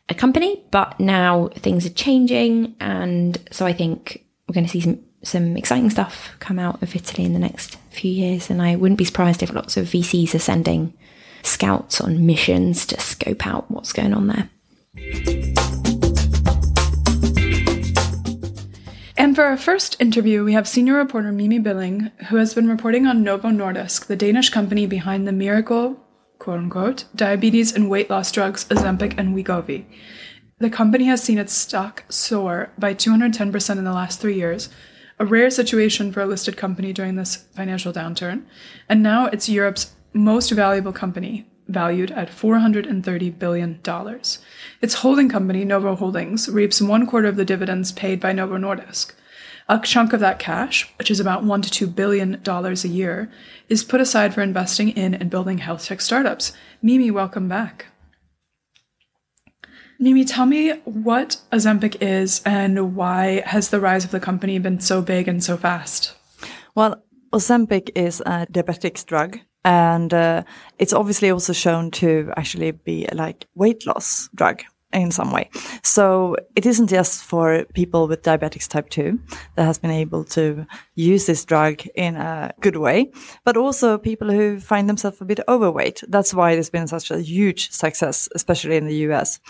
a 0.09 0.13
company, 0.13 0.63
but 0.71 0.99
now 0.99 1.49
things 1.55 1.85
are 1.85 1.91
changing. 1.91 2.75
And 2.79 3.37
so 3.51 3.65
I 3.65 3.73
think 3.73 4.25
we're 4.47 4.53
going 4.53 4.65
to 4.65 4.71
see 4.71 4.81
some, 4.81 5.03
some 5.23 5.57
exciting 5.57 5.89
stuff 5.89 6.31
come 6.39 6.59
out 6.59 6.81
of 6.81 6.95
Italy 6.95 7.25
in 7.25 7.33
the 7.33 7.39
next 7.39 7.75
few 7.91 8.11
years. 8.11 8.49
And 8.49 8.61
I 8.61 8.75
wouldn't 8.75 8.97
be 8.97 9.05
surprised 9.05 9.43
if 9.43 9.53
lots 9.53 9.77
of 9.77 9.87
VCs 9.87 10.33
are 10.33 10.39
sending 10.39 10.93
scouts 11.43 12.01
on 12.01 12.25
missions 12.25 12.85
to 12.87 12.99
scope 12.99 13.45
out 13.45 13.69
what's 13.69 13.93
going 13.93 14.13
on 14.13 14.27
there. 14.27 14.49
And 19.27 19.35
for 19.35 19.43
our 19.43 19.57
first 19.57 19.99
interview, 19.99 20.45
we 20.45 20.53
have 20.53 20.69
senior 20.69 20.93
reporter 20.93 21.33
Mimi 21.33 21.59
Billing, 21.59 22.11
who 22.29 22.37
has 22.37 22.53
been 22.53 22.69
reporting 22.69 23.05
on 23.05 23.23
Novo 23.23 23.49
Nordisk, 23.49 24.05
the 24.05 24.15
Danish 24.15 24.49
company 24.49 24.85
behind 24.85 25.27
the 25.27 25.33
miracle 25.33 25.99
quote 26.39 26.59
unquote, 26.59 27.03
diabetes 27.13 27.75
and 27.75 27.89
weight 27.89 28.09
loss 28.09 28.31
drugs 28.31 28.63
Ozempic 28.69 29.15
and 29.17 29.35
Wegovy. 29.35 29.83
The 30.59 30.69
company 30.69 31.07
has 31.07 31.21
seen 31.21 31.39
its 31.39 31.51
stock 31.51 32.05
soar 32.07 32.71
by 32.77 32.93
210% 32.93 33.77
in 33.77 33.83
the 33.83 33.91
last 33.91 34.21
three 34.21 34.35
years, 34.35 34.69
a 35.19 35.25
rare 35.25 35.49
situation 35.49 36.13
for 36.13 36.21
a 36.21 36.25
listed 36.25 36.55
company 36.55 36.93
during 36.93 37.17
this 37.17 37.35
financial 37.53 37.91
downturn, 37.91 38.45
and 38.87 39.03
now 39.03 39.25
it's 39.25 39.49
Europe's 39.49 39.93
most 40.13 40.51
valuable 40.51 40.93
company, 40.93 41.51
valued 41.67 42.11
at 42.11 42.29
$430 42.29 43.37
billion. 43.37 43.79
Its 44.81 44.93
holding 44.95 45.29
company, 45.29 45.65
Novo 45.65 45.95
Holdings, 45.95 46.49
reaps 46.49 46.81
one 46.81 47.05
quarter 47.05 47.27
of 47.27 47.35
the 47.35 47.45
dividends 47.45 47.91
paid 47.91 48.19
by 48.19 48.31
Novo 48.31 48.57
Nordisk. 48.57 49.13
A 49.69 49.79
chunk 49.79 50.13
of 50.13 50.21
that 50.21 50.39
cash, 50.39 50.89
which 50.97 51.11
is 51.11 51.19
about 51.19 51.43
one 51.43 51.61
to 51.61 51.69
two 51.69 51.87
billion 51.87 52.41
dollars 52.41 52.85
a 52.85 52.87
year, 52.87 53.29
is 53.67 53.83
put 53.83 53.99
aside 53.99 54.33
for 54.33 54.41
investing 54.41 54.89
in 54.89 55.13
and 55.13 55.29
building 55.29 55.57
health 55.57 55.85
tech 55.85 55.99
startups. 55.99 56.53
Mimi, 56.81 57.11
welcome 57.11 57.49
back. 57.49 57.87
Mimi, 59.99 60.23
tell 60.23 60.45
me 60.45 60.73
what 60.85 61.41
Ozempic 61.51 61.97
is 62.01 62.41
and 62.45 62.95
why 62.95 63.41
has 63.45 63.69
the 63.69 63.79
rise 63.79 64.05
of 64.05 64.11
the 64.11 64.19
company 64.19 64.57
been 64.59 64.79
so 64.79 65.01
big 65.01 65.27
and 65.27 65.43
so 65.43 65.57
fast? 65.57 66.13
Well, 66.75 67.03
Ozempic 67.33 67.89
is 67.95 68.21
a 68.21 68.45
diabetics 68.45 69.05
drug 69.05 69.39
and 69.67 70.13
uh, 70.13 70.43
it's 70.79 70.93
obviously 70.93 71.29
also 71.29 71.51
shown 71.51 71.91
to 71.91 72.31
actually 72.37 72.71
be 72.71 73.05
like 73.11 73.45
weight 73.53 73.85
loss 73.85 74.29
drug 74.33 74.63
in 74.93 75.11
some 75.11 75.33
way. 75.33 75.49
So 75.83 76.37
it 76.55 76.65
isn't 76.65 76.87
just 76.87 77.21
for 77.21 77.65
people 77.73 78.07
with 78.07 78.21
diabetics 78.21 78.69
type 78.69 78.89
2 78.89 79.19
that 79.55 79.65
has 79.65 79.77
been 79.77 79.91
able 79.91 80.23
to 80.23 80.65
use 80.95 81.25
this 81.25 81.43
drug 81.43 81.85
in 81.95 82.15
a 82.15 82.53
good 82.61 82.77
way, 82.77 83.11
but 83.43 83.57
also 83.57 83.97
people 83.97 84.31
who 84.31 84.61
find 84.61 84.87
themselves 84.87 85.19
a 85.19 85.25
bit 85.25 85.41
overweight. 85.49 86.01
That's 86.07 86.33
why 86.33 86.51
it 86.51 86.55
has 86.55 86.69
been 86.69 86.87
such 86.87 87.11
a 87.11 87.19
huge 87.19 87.69
success, 87.69 88.29
especially 88.35 88.77
in 88.77 88.87
the 88.87 89.09
US. 89.09 89.41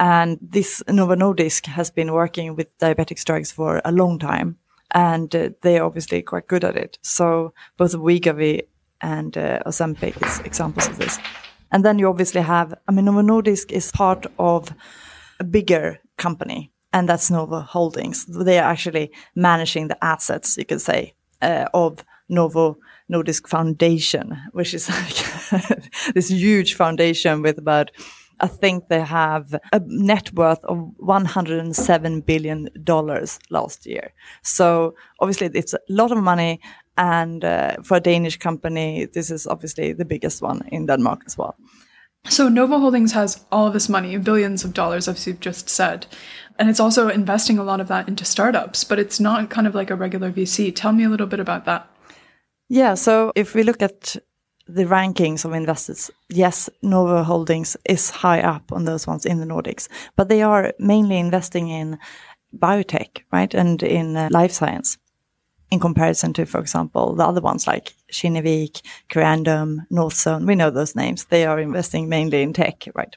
And 0.00 0.38
this 0.42 0.82
Novo 0.88 1.14
Nordisk 1.14 1.66
has 1.66 1.88
been 1.88 2.12
working 2.12 2.56
with 2.56 2.76
diabetics 2.78 3.24
drugs 3.24 3.52
for 3.52 3.80
a 3.84 3.92
long 3.92 4.18
time, 4.18 4.58
and 4.90 5.32
uh, 5.36 5.50
they're 5.60 5.84
obviously 5.84 6.22
quite 6.22 6.48
good 6.48 6.64
at 6.64 6.76
it. 6.76 6.98
So 7.02 7.54
both 7.76 7.92
Wegovy 7.92 8.62
and 9.02 9.36
uh, 9.36 9.60
is 9.66 10.40
examples 10.44 10.88
of 10.88 10.98
this. 10.98 11.18
And 11.72 11.84
then 11.84 11.98
you 11.98 12.08
obviously 12.08 12.42
have, 12.42 12.74
I 12.88 12.92
mean, 12.92 13.06
Novo 13.06 13.22
Nordisk 13.22 13.72
is 13.72 13.90
part 13.90 14.26
of 14.38 14.72
a 15.40 15.44
bigger 15.44 15.98
company, 16.18 16.70
and 16.92 17.08
that's 17.08 17.30
Novo 17.30 17.60
Holdings. 17.60 18.26
They 18.26 18.58
are 18.58 18.70
actually 18.70 19.10
managing 19.34 19.88
the 19.88 20.02
assets, 20.04 20.56
you 20.56 20.66
could 20.66 20.82
say, 20.82 21.14
uh, 21.40 21.66
of 21.72 22.04
Novo 22.28 22.76
Nordisk 23.10 23.48
Foundation, 23.48 24.36
which 24.52 24.74
is 24.74 24.88
like 25.50 26.14
this 26.14 26.30
huge 26.30 26.74
foundation 26.74 27.42
with 27.42 27.58
about, 27.58 27.90
I 28.40 28.48
think 28.48 28.88
they 28.88 29.00
have 29.00 29.54
a 29.72 29.80
net 29.86 30.32
worth 30.34 30.62
of 30.64 30.78
$107 31.00 32.26
billion 32.26 32.68
last 33.50 33.86
year. 33.86 34.12
So 34.42 34.94
obviously 35.20 35.50
it's 35.54 35.74
a 35.74 35.80
lot 35.88 36.12
of 36.12 36.18
money 36.18 36.60
and 36.96 37.44
uh, 37.44 37.76
for 37.82 37.96
a 37.96 38.00
Danish 38.00 38.38
company, 38.38 39.06
this 39.06 39.30
is 39.30 39.46
obviously 39.46 39.92
the 39.92 40.04
biggest 40.04 40.42
one 40.42 40.62
in 40.70 40.86
Denmark 40.86 41.22
as 41.26 41.38
well. 41.38 41.56
So 42.28 42.48
Novo 42.48 42.78
Holdings 42.78 43.12
has 43.12 43.44
all 43.50 43.66
of 43.66 43.72
this 43.72 43.88
money, 43.88 44.16
billions 44.16 44.64
of 44.64 44.72
dollars, 44.72 45.08
as 45.08 45.26
you've 45.26 45.40
just 45.40 45.68
said. 45.68 46.06
And 46.58 46.68
it's 46.68 46.80
also 46.80 47.08
investing 47.08 47.58
a 47.58 47.64
lot 47.64 47.80
of 47.80 47.88
that 47.88 48.08
into 48.08 48.24
startups, 48.24 48.84
but 48.84 48.98
it's 48.98 49.18
not 49.18 49.50
kind 49.50 49.66
of 49.66 49.74
like 49.74 49.90
a 49.90 49.96
regular 49.96 50.30
VC. 50.30 50.74
Tell 50.74 50.92
me 50.92 51.04
a 51.04 51.08
little 51.08 51.26
bit 51.26 51.40
about 51.40 51.64
that. 51.64 51.88
Yeah, 52.68 52.94
so 52.94 53.32
if 53.34 53.54
we 53.54 53.64
look 53.64 53.82
at 53.82 54.16
the 54.68 54.84
rankings 54.84 55.44
of 55.44 55.52
investors, 55.52 56.10
yes, 56.28 56.70
Novo 56.82 57.22
Holdings 57.22 57.76
is 57.84 58.10
high 58.10 58.40
up 58.40 58.70
on 58.72 58.84
those 58.84 59.06
ones 59.06 59.26
in 59.26 59.40
the 59.40 59.46
Nordics, 59.46 59.88
but 60.16 60.28
they 60.28 60.42
are 60.42 60.72
mainly 60.78 61.18
investing 61.18 61.68
in 61.68 61.98
biotech, 62.56 63.22
right, 63.32 63.52
and 63.52 63.82
in 63.82 64.16
uh, 64.16 64.28
life 64.30 64.52
science 64.52 64.98
in 65.72 65.80
comparison 65.80 66.34
to, 66.34 66.44
for 66.44 66.60
example, 66.60 67.14
the 67.14 67.24
other 67.24 67.40
ones 67.40 67.66
like 67.66 67.94
Kinnevik, 68.10 68.82
Creandum, 69.08 69.78
Northzone. 69.90 70.46
We 70.46 70.54
know 70.54 70.68
those 70.68 70.94
names. 70.94 71.24
They 71.24 71.46
are 71.46 71.58
investing 71.58 72.10
mainly 72.10 72.42
in 72.42 72.52
tech, 72.52 72.86
right? 72.94 73.16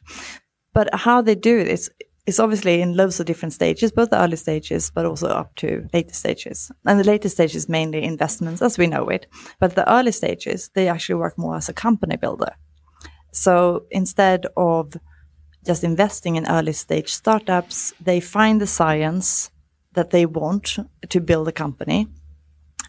But 0.74 0.88
how 0.93 1.21
they 1.21 1.35
do 1.35 1.59
it 1.59 1.67
is, 1.67 1.91
is 2.25 2.39
obviously 2.39 2.81
in 2.81 2.95
loads 2.95 3.19
of 3.19 3.25
different 3.25 3.51
stages, 3.51 3.91
both 3.91 4.09
the 4.09 4.24
early 4.24 4.38
stages, 4.38 4.89
but 4.89 5.05
also 5.05 5.27
up 5.27 5.53
to 5.57 5.85
later 5.93 6.13
stages. 6.13 6.71
And 6.85 6.97
the 6.97 7.03
later 7.03 7.27
stages 7.27 7.67
mainly 7.67 8.01
investments 8.03 8.62
as 8.62 8.77
we 8.77 8.88
know 8.88 9.09
it. 9.09 9.27
But 9.59 9.75
the 9.75 9.91
early 9.91 10.13
stages, 10.13 10.69
they 10.75 10.88
actually 10.88 11.15
work 11.15 11.38
more 11.38 11.57
as 11.57 11.67
a 11.67 11.74
company 11.74 12.15
builder. 12.15 12.55
So 13.33 13.83
instead 13.91 14.45
of 14.55 14.93
just 15.65 15.83
investing 15.83 16.38
in 16.38 16.47
early 16.47 16.71
stage 16.71 17.13
startups, 17.13 17.93
they 18.00 18.21
find 18.21 18.62
the 18.62 18.67
science 18.67 19.51
that 19.91 20.12
they 20.12 20.25
want 20.25 20.77
to 21.09 21.19
build 21.19 21.50
a 21.50 21.51
company 21.51 22.07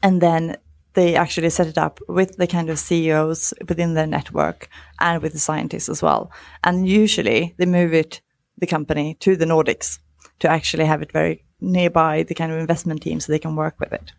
and 0.02 0.20
then 0.20 0.56
they 0.94 1.14
actually 1.14 1.50
set 1.50 1.66
it 1.66 1.76
up 1.78 2.00
with 2.08 2.36
the 2.36 2.46
kind 2.46 2.70
of 2.70 2.78
CEOs 2.78 3.52
within 3.68 3.94
their 3.94 4.06
network 4.06 4.68
and 4.98 5.22
with 5.22 5.34
the 5.34 5.38
scientists 5.38 5.90
as 5.90 6.02
well. 6.02 6.30
And 6.64 6.88
usually 6.88 7.54
they 7.58 7.66
move 7.66 7.92
it, 7.92 8.22
the 8.56 8.66
company, 8.66 9.14
to 9.20 9.36
the 9.36 9.44
Nordics 9.44 9.98
to 10.38 10.48
actually 10.48 10.86
have 10.86 11.02
it 11.02 11.12
very 11.12 11.44
nearby 11.60 12.22
the 12.22 12.34
kind 12.34 12.50
of 12.50 12.58
investment 12.58 13.02
team 13.02 13.20
so 13.20 13.30
they 13.30 13.38
can 13.38 13.56
work 13.56 13.78
with 13.78 13.92
it. 13.92 14.12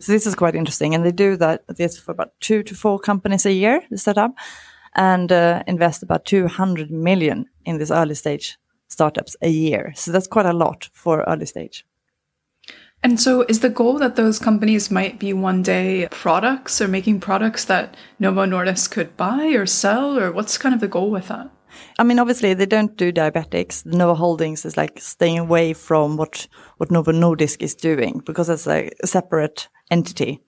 So 0.00 0.12
this 0.12 0.26
is 0.26 0.34
quite 0.34 0.54
interesting. 0.54 0.94
And 0.94 1.04
they 1.04 1.12
do 1.12 1.36
that 1.36 1.64
this 1.66 1.98
for 1.98 2.12
about 2.12 2.32
two 2.40 2.62
to 2.62 2.74
four 2.74 2.98
companies 2.98 3.46
a 3.46 3.52
year, 3.52 3.82
set 3.94 4.18
up 4.18 4.34
and 4.94 5.32
uh, 5.32 5.62
invest 5.66 6.02
about 6.02 6.24
200 6.24 6.90
million 6.90 7.46
in 7.64 7.78
this 7.78 7.90
early 7.90 8.14
stage 8.14 8.58
startups 8.88 9.36
a 9.42 9.48
year. 9.48 9.92
So 9.96 10.12
that's 10.12 10.26
quite 10.26 10.46
a 10.46 10.52
lot 10.52 10.88
for 10.92 11.22
early 11.22 11.46
stage. 11.46 11.84
And 13.02 13.20
so, 13.20 13.42
is 13.42 13.60
the 13.60 13.68
goal 13.68 13.98
that 13.98 14.16
those 14.16 14.40
companies 14.40 14.90
might 14.90 15.20
be 15.20 15.32
one 15.32 15.62
day 15.62 16.08
products 16.10 16.80
or 16.80 16.88
making 16.88 17.20
products 17.20 17.64
that 17.66 17.96
Novo 18.18 18.44
Nordisk 18.44 18.90
could 18.90 19.16
buy 19.16 19.46
or 19.48 19.66
sell, 19.66 20.18
or 20.18 20.32
what's 20.32 20.58
kind 20.58 20.74
of 20.74 20.80
the 20.80 20.88
goal 20.88 21.10
with 21.10 21.28
that? 21.28 21.48
I 21.98 22.02
mean, 22.02 22.18
obviously, 22.18 22.54
they 22.54 22.66
don't 22.66 22.96
do 22.96 23.12
diabetics. 23.12 23.86
Novo 23.86 24.14
Holdings 24.14 24.64
is 24.64 24.76
like 24.76 25.00
staying 25.00 25.38
away 25.38 25.74
from 25.74 26.16
what, 26.16 26.48
what 26.78 26.90
Novo 26.90 27.12
Nordisk 27.12 27.62
is 27.62 27.74
doing 27.74 28.20
because 28.26 28.48
it's 28.48 28.66
a 28.66 28.90
separate 29.04 29.68
entity. 29.90 30.40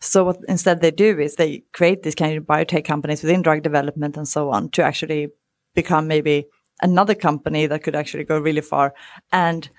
So, 0.00 0.24
what 0.24 0.38
instead 0.48 0.82
they 0.82 0.90
do 0.90 1.18
is 1.18 1.36
they 1.36 1.64
create 1.72 2.02
these 2.02 2.14
kind 2.14 2.36
of 2.36 2.44
biotech 2.44 2.84
companies 2.84 3.22
within 3.22 3.40
drug 3.40 3.62
development 3.62 4.18
and 4.18 4.28
so 4.28 4.50
on 4.50 4.68
to 4.70 4.82
actually 4.82 5.28
become 5.74 6.06
maybe 6.06 6.46
another 6.82 7.14
company 7.14 7.66
that 7.66 7.82
could 7.82 7.96
actually 7.96 8.24
go 8.24 8.38
really 8.38 8.60
far 8.60 8.92
and 9.32 9.70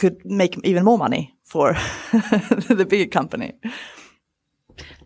could 0.00 0.24
make 0.24 0.58
even 0.64 0.82
more 0.84 0.98
money 0.98 1.34
for 1.44 1.74
the 2.68 2.86
bigger 2.88 3.06
company. 3.06 3.52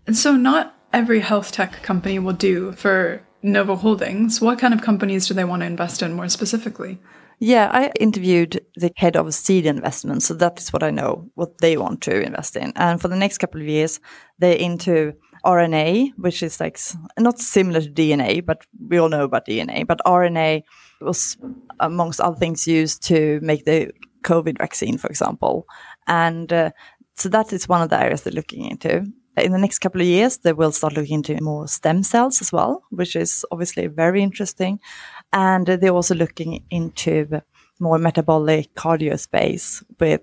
And 0.06 0.16
so, 0.16 0.36
not 0.36 0.74
every 0.92 1.20
health 1.20 1.50
tech 1.52 1.82
company 1.82 2.18
will 2.18 2.34
do 2.34 2.72
for 2.72 3.26
Novo 3.42 3.74
Holdings. 3.74 4.40
What 4.40 4.58
kind 4.58 4.72
of 4.72 4.82
companies 4.82 5.26
do 5.26 5.34
they 5.34 5.44
want 5.44 5.62
to 5.62 5.66
invest 5.66 6.02
in 6.02 6.12
more 6.12 6.28
specifically? 6.28 7.00
Yeah, 7.40 7.68
I 7.72 7.90
interviewed 7.98 8.64
the 8.76 8.92
head 8.96 9.16
of 9.16 9.34
seed 9.34 9.66
investments, 9.66 10.26
so 10.26 10.34
that 10.34 10.60
is 10.60 10.72
what 10.72 10.84
I 10.84 10.90
know 10.90 11.28
what 11.34 11.58
they 11.58 11.76
want 11.76 12.00
to 12.02 12.22
invest 12.22 12.56
in. 12.56 12.72
And 12.76 13.00
for 13.00 13.08
the 13.08 13.16
next 13.16 13.38
couple 13.38 13.60
of 13.60 13.66
years, 13.66 14.00
they're 14.38 14.56
into 14.56 15.14
RNA, 15.44 16.12
which 16.16 16.42
is 16.42 16.60
like 16.60 16.78
not 17.18 17.40
similar 17.40 17.80
to 17.80 17.90
DNA, 17.90 18.44
but 18.44 18.64
we 18.88 18.98
all 18.98 19.08
know 19.08 19.24
about 19.24 19.46
DNA. 19.46 19.84
But 19.86 20.00
RNA 20.06 20.62
was, 21.00 21.36
amongst 21.80 22.20
other 22.20 22.36
things, 22.36 22.68
used 22.68 23.02
to 23.08 23.40
make 23.42 23.64
the 23.64 23.90
COVID 24.24 24.58
vaccine, 24.58 24.98
for 24.98 25.08
example. 25.08 25.66
And 26.06 26.52
uh, 26.52 26.70
so 27.14 27.28
that 27.28 27.52
is 27.52 27.68
one 27.68 27.82
of 27.82 27.90
the 27.90 28.00
areas 28.00 28.22
they're 28.22 28.32
looking 28.32 28.64
into. 28.64 29.06
In 29.36 29.52
the 29.52 29.58
next 29.58 29.80
couple 29.80 30.00
of 30.00 30.06
years, 30.06 30.38
they 30.38 30.52
will 30.52 30.72
start 30.72 30.94
looking 30.94 31.16
into 31.16 31.40
more 31.42 31.66
stem 31.66 32.02
cells 32.02 32.40
as 32.40 32.52
well, 32.52 32.84
which 32.90 33.16
is 33.16 33.44
obviously 33.50 33.88
very 33.88 34.22
interesting. 34.22 34.80
And 35.32 35.66
they're 35.66 35.90
also 35.90 36.14
looking 36.14 36.64
into 36.70 37.42
more 37.80 37.98
metabolic 37.98 38.72
cardio 38.74 39.18
space 39.18 39.82
with 39.98 40.20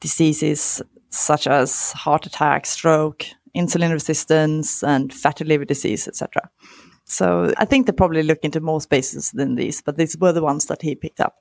diseases 0.00 0.82
such 1.10 1.46
as 1.46 1.92
heart 1.92 2.26
attack, 2.26 2.66
stroke, 2.66 3.26
insulin 3.56 3.92
resistance, 3.92 4.82
and 4.82 5.12
fatty 5.12 5.44
liver 5.44 5.64
disease, 5.64 6.08
etc. 6.08 6.50
So 7.04 7.52
I 7.56 7.64
think 7.64 7.86
they 7.86 7.92
probably 7.92 8.22
look 8.22 8.40
into 8.42 8.60
more 8.60 8.80
spaces 8.80 9.30
than 9.32 9.54
these, 9.54 9.82
but 9.82 9.96
these 9.96 10.16
were 10.18 10.32
the 10.32 10.42
ones 10.42 10.66
that 10.66 10.82
he 10.82 10.94
picked 10.94 11.20
up. 11.20 11.36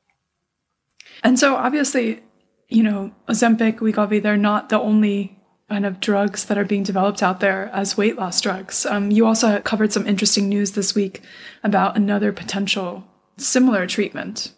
And 1.24 1.40
so 1.40 1.56
obviously, 1.56 2.22
you 2.70 2.84
know, 2.84 3.12
Ozempic, 3.28 3.78
Wegovy, 3.80 4.22
they're 4.22 4.38
not 4.38 4.70
the 4.70 4.80
only 4.80 5.38
kind 5.70 5.86
of 5.86 6.00
drugs 6.00 6.46
that 6.46 6.58
are 6.58 6.66
being 6.66 6.84
developed 6.84 7.22
out 7.22 7.40
there 7.40 7.70
as 7.74 7.98
weight 7.98 8.18
loss 8.18 8.40
drugs. 8.40 8.86
Um, 8.86 9.12
you 9.12 9.26
also 9.26 9.60
covered 9.62 9.92
some 9.92 10.08
interesting 10.08 10.48
news 10.48 10.72
this 10.72 10.96
week 10.96 11.22
about 11.64 11.98
another 11.98 12.32
potential 12.32 13.04
similar 13.38 13.86
treatment. 13.86 14.54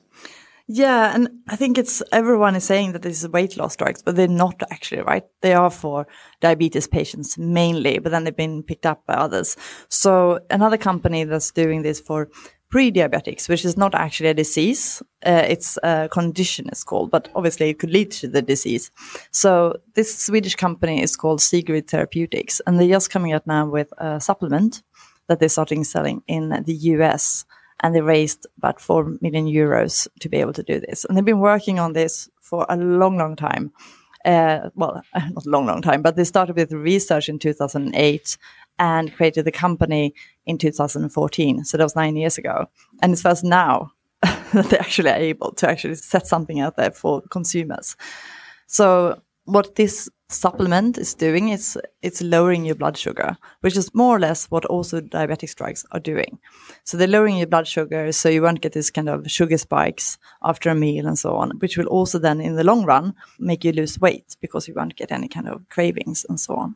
Yeah, 0.72 1.16
and 1.16 1.30
I 1.48 1.56
think 1.56 1.80
it's 1.80 2.04
everyone 2.12 2.56
is 2.56 2.64
saying 2.64 2.92
that 2.92 3.02
this 3.02 3.24
is 3.24 3.30
weight 3.30 3.58
loss 3.58 3.76
drugs, 3.76 4.04
but 4.04 4.16
they're 4.16 4.28
not 4.28 4.62
actually, 4.70 5.02
right? 5.02 5.24
They 5.42 5.54
are 5.54 5.72
for 5.72 6.06
diabetes 6.42 6.88
patients 6.88 7.40
mainly, 7.40 7.98
but 7.98 8.12
then 8.12 8.24
they've 8.24 8.36
been 8.36 8.62
picked 8.62 8.86
up 8.86 9.04
by 9.08 9.16
others. 9.16 9.58
So 9.90 10.42
another 10.52 10.78
company 10.78 11.24
that's 11.24 11.50
doing 11.50 11.82
this 11.82 12.00
for 12.00 12.30
pre-diabetics, 12.70 13.50
which 13.50 13.66
is 13.66 13.78
not 13.78 13.96
actually 13.96 14.30
a 14.30 14.34
disease, 14.34 15.02
uh, 15.26 15.44
it's 15.48 15.78
a 15.84 16.08
condition 16.12 16.68
it's 16.68 16.84
called, 16.84 17.10
but 17.10 17.28
obviously 17.36 17.70
it 17.70 17.80
could 17.80 17.90
lead 17.90 18.12
to 18.12 18.28
the 18.28 18.42
disease. 18.42 18.92
So 19.32 19.76
this 19.96 20.16
Swedish 20.18 20.56
company 20.56 21.02
is 21.02 21.16
called 21.16 21.42
Sigrid 21.42 21.88
Therapeutics, 21.90 22.62
and 22.66 22.80
they're 22.80 22.88
just 22.88 23.10
coming 23.10 23.34
out 23.34 23.48
now 23.48 23.68
with 23.68 23.92
a 23.98 24.22
supplement 24.22 24.84
that 25.28 25.40
they're 25.40 25.50
starting 25.50 25.84
selling 25.84 26.22
in 26.28 26.50
the 26.66 26.74
US 26.74 27.46
and 27.82 27.96
they 27.96 28.02
raised 28.02 28.46
about 28.58 28.82
4 28.82 29.18
million 29.22 29.46
euros 29.46 30.08
to 30.20 30.30
be 30.30 30.38
able 30.38 30.54
to 30.54 30.64
do 30.64 30.80
this. 30.80 31.06
And 31.06 31.18
they've 31.18 31.26
been 31.26 31.40
working 31.40 31.80
on 31.80 31.94
this 31.94 32.30
for 32.42 32.66
a 32.70 32.76
long, 32.76 33.18
long 33.18 33.36
time. 33.36 33.72
Uh, 34.26 34.70
well, 34.76 35.02
not 35.16 35.46
a 35.46 35.50
long, 35.50 35.66
long 35.66 35.82
time, 35.82 36.02
but 36.02 36.16
they 36.16 36.26
started 36.26 36.56
with 36.56 36.74
research 36.74 37.30
in 37.30 37.40
2008 37.40 38.38
and 38.80 39.14
created 39.14 39.46
the 39.46 39.52
company 39.52 40.14
in 40.46 40.58
2014. 40.58 41.66
So 41.66 41.78
that 41.78 41.84
was 41.84 41.96
nine 41.96 42.16
years 42.16 42.38
ago. 42.38 42.68
And 43.02 43.14
it's 43.14 43.22
first 43.22 43.44
now 43.44 43.92
that 44.22 44.70
they're 44.70 44.80
actually 44.80 45.12
able 45.12 45.52
to 45.54 45.70
actually 45.70 45.96
set 45.96 46.26
something 46.26 46.60
out 46.60 46.78
there 46.78 46.92
for 46.92 47.22
consumers. 47.30 47.96
So 48.68 49.22
what 49.46 49.76
this 49.76 50.10
supplement 50.30 50.98
is 51.00 51.16
doing 51.16 51.50
is 51.50 51.78
it's 52.04 52.22
lowering 52.22 52.64
your 52.64 52.76
blood 52.76 52.96
sugar, 52.96 53.36
which 53.62 53.76
is 53.76 53.94
more 53.96 54.16
or 54.16 54.20
less 54.20 54.46
what 54.52 54.64
also 54.66 55.02
diabetic 55.02 55.54
drugs 55.56 55.86
are 55.92 56.00
doing. 56.00 56.38
So 56.84 56.98
they're 56.98 57.08
lowering 57.08 57.38
your 57.38 57.48
blood 57.48 57.68
sugar 57.68 58.12
so 58.12 58.30
you 58.30 58.44
won't 58.44 58.62
get 58.62 58.74
this 58.74 58.92
kind 58.92 59.10
of 59.10 59.30
sugar 59.30 59.58
spikes 59.58 60.20
after 60.44 60.70
a 60.70 60.76
meal 60.76 61.08
and 61.08 61.18
so 61.18 61.36
on, 61.36 61.52
which 61.60 61.78
will 61.78 61.88
also 61.88 62.20
then 62.20 62.40
in 62.42 62.56
the 62.56 62.64
long 62.64 62.86
run 62.86 63.16
make 63.40 63.64
you 63.64 63.72
lose 63.72 64.00
weight 64.00 64.38
because 64.40 64.68
you 64.68 64.76
won't 64.76 64.96
get 64.96 65.12
any 65.12 65.28
kind 65.28 65.48
of 65.48 65.68
cravings 65.70 66.26
and 66.30 66.40
so 66.40 66.56
on. 66.56 66.76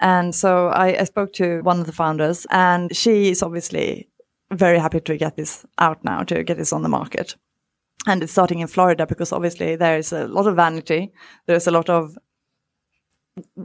And 0.00 0.34
so 0.34 0.68
I, 0.68 1.00
I 1.00 1.04
spoke 1.04 1.32
to 1.34 1.60
one 1.62 1.80
of 1.80 1.86
the 1.86 1.92
founders 1.92 2.46
and 2.50 2.94
she 2.96 3.30
is 3.30 3.42
obviously 3.42 4.08
very 4.52 4.78
happy 4.78 5.00
to 5.00 5.16
get 5.16 5.36
this 5.36 5.64
out 5.78 6.02
now, 6.04 6.22
to 6.24 6.42
get 6.42 6.56
this 6.56 6.72
on 6.72 6.82
the 6.82 6.88
market 6.88 7.36
and 8.06 8.22
it's 8.22 8.32
starting 8.32 8.60
in 8.60 8.66
Florida 8.66 9.06
because 9.06 9.32
obviously 9.32 9.76
there 9.76 9.98
is 9.98 10.12
a 10.12 10.26
lot 10.28 10.46
of 10.46 10.56
vanity, 10.56 11.12
there's 11.46 11.66
a 11.66 11.70
lot 11.70 11.88
of 11.88 12.16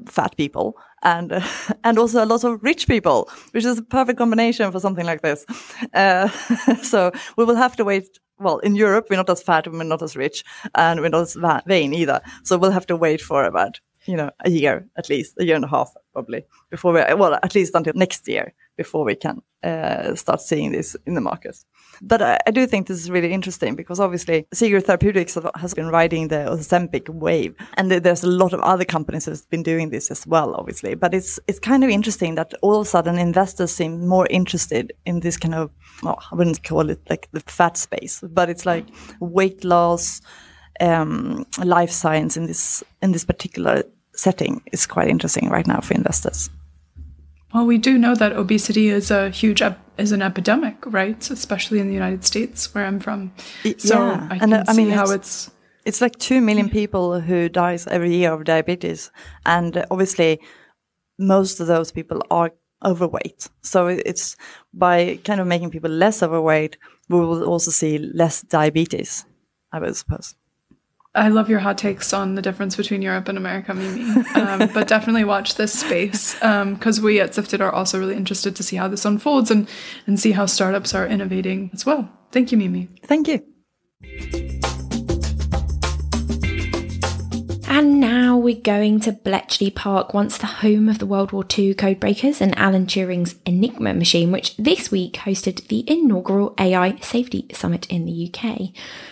fat 0.08 0.38
people 0.38 0.78
and 1.04 1.32
uh, 1.32 1.42
and 1.84 1.98
also 1.98 2.24
a 2.24 2.26
lot 2.26 2.44
of 2.44 2.62
rich 2.64 2.88
people, 2.88 3.30
which 3.52 3.66
is 3.66 3.80
a 3.80 3.84
perfect 3.84 4.18
combination 4.18 4.72
for 4.72 4.80
something 4.80 5.06
like 5.06 5.22
this. 5.22 5.46
Uh, 5.94 6.28
so 6.84 7.12
we 7.38 7.46
will 7.46 7.56
have 7.56 7.76
to 7.78 7.86
wait. 7.86 8.20
Well, 8.38 8.58
in 8.60 8.76
Europe, 8.76 9.08
we're 9.10 9.16
not 9.16 9.30
as 9.30 9.42
fat, 9.42 9.66
and 9.66 9.78
we're 9.78 9.86
not 9.86 10.02
as 10.02 10.18
rich, 10.18 10.44
and 10.76 11.00
we're 11.00 11.08
not 11.08 11.22
as 11.22 11.38
vain 11.66 11.94
either. 11.94 12.20
So 12.44 12.58
we'll 12.58 12.72
have 12.72 12.86
to 12.88 12.98
wait 12.98 13.22
for 13.22 13.46
about 13.46 13.80
you 14.06 14.16
know 14.16 14.32
a 14.44 14.50
year 14.50 14.88
at 14.98 15.10
least, 15.10 15.36
a 15.40 15.46
year 15.46 15.56
and 15.56 15.66
a 15.66 15.70
half 15.70 15.92
probably 16.14 16.46
before 16.70 16.94
we 16.94 17.02
well 17.16 17.34
at 17.42 17.56
least 17.56 17.76
until 17.76 17.94
next 17.96 18.28
year 18.28 18.54
before 18.78 19.06
we 19.06 19.16
can 19.16 19.42
uh, 19.64 20.14
start 20.16 20.42
seeing 20.42 20.72
this 20.72 20.96
in 21.06 21.16
the 21.16 21.22
market. 21.22 21.58
But 22.02 22.22
I, 22.22 22.38
I, 22.46 22.52
do 22.52 22.68
think 22.68 22.88
this 22.88 23.00
is 23.00 23.10
really 23.10 23.32
interesting 23.32 23.76
because 23.76 24.00
obviously 24.00 24.46
Sigrid 24.54 24.86
Therapeutics 24.86 25.38
has 25.56 25.74
been 25.74 25.88
riding 25.88 26.28
the 26.28 26.46
Ozempic 26.50 27.10
wave, 27.10 27.56
and 27.76 27.90
there's 27.90 28.24
a 28.24 28.28
lot 28.28 28.54
of 28.54 28.60
other 28.60 28.86
companies 28.86 29.26
that's 29.26 29.46
been 29.46 29.64
doing 29.64 29.90
this 29.90 30.12
as 30.12 30.28
well, 30.28 30.54
obviously. 30.56 30.94
But 30.96 31.14
it's 31.14 31.40
it's 31.48 31.60
kind 31.60 31.84
of 31.84 31.90
interesting 31.90 32.36
that 32.36 32.54
all 32.62 32.82
of 32.82 32.88
a 32.88 32.90
sudden 32.90 33.18
investors 33.18 33.72
seem 33.72 34.08
more 34.08 34.28
interested 34.30 34.94
in 35.06 35.22
this 35.22 35.38
kind 35.38 35.56
of 35.56 35.72
well, 36.04 36.22
I 36.32 36.36
wouldn't 36.36 36.64
call 36.64 36.90
it 36.90 37.02
like 37.10 37.30
the 37.32 37.40
fat 37.40 37.78
space, 37.78 38.22
but 38.22 38.50
it's 38.50 38.66
like 38.66 38.86
weight 39.20 39.64
loss, 39.64 40.22
um, 40.82 41.46
life 41.64 41.92
science 41.92 42.38
in 42.38 42.46
this 42.46 42.84
in 43.02 43.14
this 43.14 43.26
particular 43.26 43.84
setting 44.16 44.62
is 44.72 44.86
quite 44.86 45.08
interesting 45.08 45.50
right 45.50 45.68
now 45.68 45.80
for 45.80 45.94
investors. 45.94 46.50
Well, 47.54 47.66
we 47.66 47.78
do 47.78 47.98
know 47.98 48.16
that 48.16 48.34
obesity 48.34 48.90
is 48.90 49.12
a 49.12 49.30
huge 49.30 49.62
is 49.98 50.12
an 50.12 50.22
epidemic, 50.22 50.76
right? 50.86 51.30
Especially 51.30 51.80
in 51.80 51.88
the 51.88 51.94
United 51.94 52.26
States, 52.26 52.74
where 52.76 52.86
I'm 52.86 53.00
from. 53.00 53.32
So 53.78 53.98
yeah. 53.98 54.28
I 54.30 54.40
can 54.40 54.54
and, 54.54 54.54
uh, 54.54 54.64
I 54.68 54.74
see 54.74 54.86
mean, 54.86 54.94
how 54.94 55.04
it's, 55.12 55.48
it's 55.48 55.52
it's 55.86 56.02
like 56.02 56.18
two 56.18 56.42
million 56.42 56.70
people 56.70 57.22
who 57.22 57.48
dies 57.48 57.88
every 57.88 58.14
year 58.14 58.34
of 58.34 58.44
diabetes, 58.44 59.12
and 59.46 59.86
obviously, 59.90 60.42
most 61.18 61.60
of 61.60 61.68
those 61.68 61.92
people 61.92 62.22
are 62.30 62.52
overweight. 62.84 63.48
So 63.62 63.88
it's 63.88 64.36
by 64.74 65.20
kind 65.24 65.40
of 65.40 65.48
making 65.48 65.72
people 65.72 65.90
less 65.90 66.22
overweight, 66.22 66.78
we 67.08 67.20
will 67.20 67.46
also 67.46 67.72
see 67.72 67.98
less 68.00 68.42
diabetes. 68.42 69.26
I 69.72 69.80
would 69.80 69.96
suppose. 69.96 70.36
I 71.16 71.30
love 71.30 71.50
your 71.50 71.60
hot 71.60 71.78
takes 71.78 72.14
on 72.14 72.36
the 72.36 72.42
difference 72.42 72.76
between 72.76 73.02
Europe 73.02 73.28
and 73.28 73.38
America, 73.38 73.74
Mimi. 73.74 74.04
Um, 74.36 74.70
but 74.74 74.88
definitely 74.88 75.24
watch 75.24 75.56
this 75.56 75.80
space 75.80 76.34
because 76.36 77.00
um, 77.00 77.04
we 77.04 77.20
at 77.20 77.34
Sifted 77.34 77.62
are 77.62 77.72
also 77.72 77.98
really 77.98 78.16
interested 78.16 78.56
to 78.56 78.64
see 78.64 78.76
how 78.76 78.88
this 78.88 79.06
unfolds 79.06 79.50
and, 79.50 79.70
and 80.06 80.20
see 80.20 80.34
how 80.34 80.46
startups 80.46 80.94
are 80.94 81.08
innovating 81.08 81.72
as 81.74 81.86
well. 81.86 82.10
Thank 82.32 82.52
you, 82.52 82.58
Mimi. 82.58 82.90
Thank 83.04 83.28
you. 83.28 84.55
And 87.78 88.00
now 88.00 88.38
we're 88.38 88.56
going 88.56 89.02
to 89.02 89.12
Bletchley 89.12 89.70
Park, 89.70 90.14
once 90.14 90.38
the 90.38 90.46
home 90.46 90.88
of 90.88 91.00
the 91.00 91.06
World 91.06 91.34
War 91.34 91.44
II 91.44 91.76
codebreakers 91.76 92.40
and 92.40 92.58
Alan 92.58 92.86
Turing's 92.86 93.36
Enigma 93.46 93.94
machine, 93.94 94.32
which 94.32 94.56
this 94.56 94.92
week 94.92 95.16
hosted 95.16 95.68
the 95.68 95.84
inaugural 95.86 96.56
AI 96.58 96.98
Safety 97.02 97.46
Summit 97.52 97.86
in 97.88 98.06
the 98.06 98.32
UK. 98.32 98.70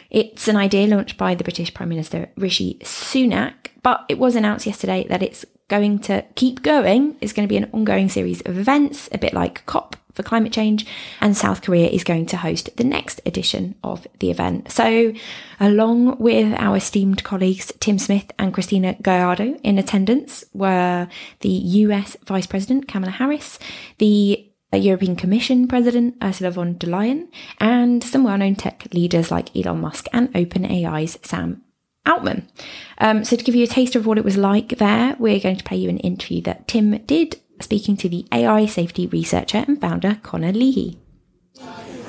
It's 0.09 0.47
an 0.47 0.55
idea 0.55 0.87
launched 0.87 1.17
by 1.17 1.35
the 1.35 1.43
British 1.43 1.73
Prime 1.73 1.89
Minister 1.89 2.29
Rishi 2.37 2.75
Sunak, 2.83 3.53
but 3.81 4.05
it 4.07 4.17
was 4.17 4.33
announced 4.33 4.65
yesterday 4.65 5.05
that 5.09 5.21
it's 5.21 5.43
going 5.67 5.99
to 5.99 6.23
keep 6.35 6.63
going. 6.63 7.17
It's 7.19 7.33
going 7.33 7.45
to 7.45 7.51
be 7.51 7.57
an 7.57 7.69
ongoing 7.73 8.07
series 8.07 8.39
of 8.43 8.57
events, 8.57 9.09
a 9.11 9.17
bit 9.17 9.33
like 9.33 9.65
COP 9.65 9.97
for 10.13 10.23
climate 10.23 10.53
change, 10.53 10.85
and 11.21 11.35
South 11.35 11.61
Korea 11.61 11.87
is 11.87 12.03
going 12.03 12.25
to 12.27 12.37
host 12.37 12.69
the 12.77 12.83
next 12.83 13.21
edition 13.25 13.75
of 13.83 14.07
the 14.19 14.31
event. 14.31 14.71
So, 14.71 15.13
along 15.59 16.19
with 16.19 16.53
our 16.59 16.77
esteemed 16.77 17.23
colleagues 17.23 17.71
Tim 17.79 17.99
Smith 17.99 18.31
and 18.37 18.53
Cristina 18.53 18.95
Gallardo 19.01 19.55
in 19.63 19.77
attendance 19.77 20.43
were 20.53 21.07
the 21.39 21.49
US 21.49 22.15
Vice 22.25 22.47
President 22.47 22.87
Kamala 22.87 23.11
Harris, 23.11 23.59
the 23.97 24.47
European 24.71 25.15
Commission 25.15 25.67
President 25.67 26.15
Ursula 26.21 26.51
von 26.51 26.77
der 26.77 26.87
Leyen, 26.87 27.27
and 27.59 28.03
some 28.03 28.23
well 28.23 28.37
known 28.37 28.55
tech 28.55 28.87
leaders 28.93 29.31
like 29.31 29.55
Elon 29.55 29.81
Musk 29.81 30.07
and 30.13 30.31
OpenAI's 30.33 31.19
Sam 31.23 31.61
Altman. 32.05 32.47
Um, 32.97 33.23
so, 33.23 33.35
to 33.35 33.43
give 33.43 33.55
you 33.55 33.63
a 33.63 33.67
taste 33.67 33.95
of 33.95 34.05
what 34.05 34.17
it 34.17 34.25
was 34.25 34.37
like 34.37 34.77
there, 34.77 35.15
we're 35.19 35.39
going 35.39 35.57
to 35.57 35.63
play 35.63 35.77
you 35.77 35.89
an 35.89 35.99
interview 35.99 36.41
that 36.41 36.67
Tim 36.67 36.97
did 37.05 37.39
speaking 37.63 37.97
to 37.97 38.09
the 38.09 38.25
AI 38.31 38.65
safety 38.65 39.07
researcher 39.07 39.63
and 39.67 39.79
founder 39.79 40.19
Connor 40.21 40.51
Leahy. 40.51 40.99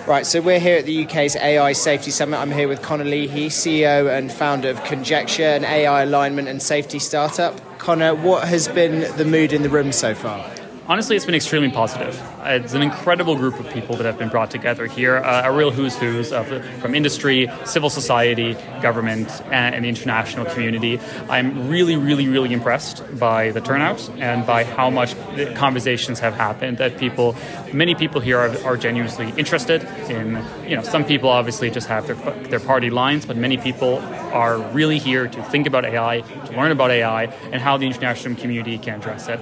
Right, 0.07 0.27
so 0.27 0.43
we're 0.43 0.61
here 0.61 0.77
at 0.77 0.85
the 0.85 1.07
UK's 1.07 1.35
AI 1.35 1.73
Safety 1.73 2.11
Summit. 2.11 2.37
I'm 2.37 2.51
here 2.51 2.69
with 2.69 2.83
Connor 2.83 3.05
Leahy, 3.05 3.47
CEO 3.47 4.15
and 4.15 4.31
founder 4.31 4.69
of 4.69 4.85
Conjecture, 4.85 5.43
an 5.45 5.65
AI 5.65 6.03
alignment 6.03 6.47
and 6.47 6.63
safety 6.63 6.99
startup. 6.99 7.79
Connor, 7.79 8.15
what 8.15 8.47
has 8.47 8.69
been 8.69 9.17
the 9.17 9.25
mood 9.25 9.55
in 9.55 9.63
the 9.63 9.71
room 9.71 9.93
so 9.93 10.15
far? 10.15 10.45
Honestly, 10.87 11.17
it's 11.17 11.25
been 11.25 11.35
extremely 11.35 11.71
positive. 11.71 12.21
It's 12.45 12.75
an 12.75 12.83
incredible 12.83 13.37
group 13.37 13.59
of 13.59 13.69
people 13.71 13.97
that 13.97 14.05
have 14.05 14.19
been 14.19 14.29
brought 14.29 14.51
together 14.51 14.87
here, 14.87 15.17
uh, 15.17 15.43
a 15.45 15.53
real 15.53 15.71
who's 15.71 15.97
who's 15.97 16.33
of, 16.33 16.47
from 16.81 16.95
industry, 16.95 17.51
civil 17.65 17.91
society, 17.91 18.55
government, 18.83 19.29
and, 19.47 19.75
and, 19.75 19.85
the 19.85 19.89
international 19.89 20.45
community. 20.47 21.01
I'm 21.29 21.69
really, 21.69 21.97
really, 21.97 22.29
really 22.29 22.53
impressed 22.53 23.03
by 23.19 23.51
the 23.51 23.61
turnout 23.61 24.09
and 24.19 24.47
by 24.47 24.65
how 24.65 24.91
much 24.91 25.15
conversations 25.55 26.21
have 26.21 26.35
happened. 26.35 26.79
That 26.79 26.99
people, 26.99 27.37
many 27.73 27.95
people 27.95 28.21
here 28.21 28.39
are, 28.39 28.65
are 28.65 28.77
genuinely 28.77 29.33
interested 29.39 29.83
in. 30.11 30.43
You 30.69 30.77
know, 30.77 30.83
some 30.83 31.05
people 31.05 31.29
obviously 31.29 31.71
just 31.71 31.89
have 31.89 32.07
their 32.07 32.17
their 32.49 32.61
party 32.61 32.91
lines, 32.91 33.27
but 33.27 33.37
many 33.37 33.57
people 33.57 33.99
are 34.33 34.59
really 34.59 34.99
here 34.99 35.29
to 35.29 35.43
think 35.45 35.67
about 35.67 35.85
AI, 35.85 36.21
to 36.21 36.53
learn 36.53 36.73
about 36.73 36.91
AI, 36.91 37.25
and 37.53 37.63
how 37.63 37.77
the 37.77 37.87
international 37.87 38.35
community 38.37 38.79
can 38.79 38.99
address 38.99 39.29
it. 39.29 39.41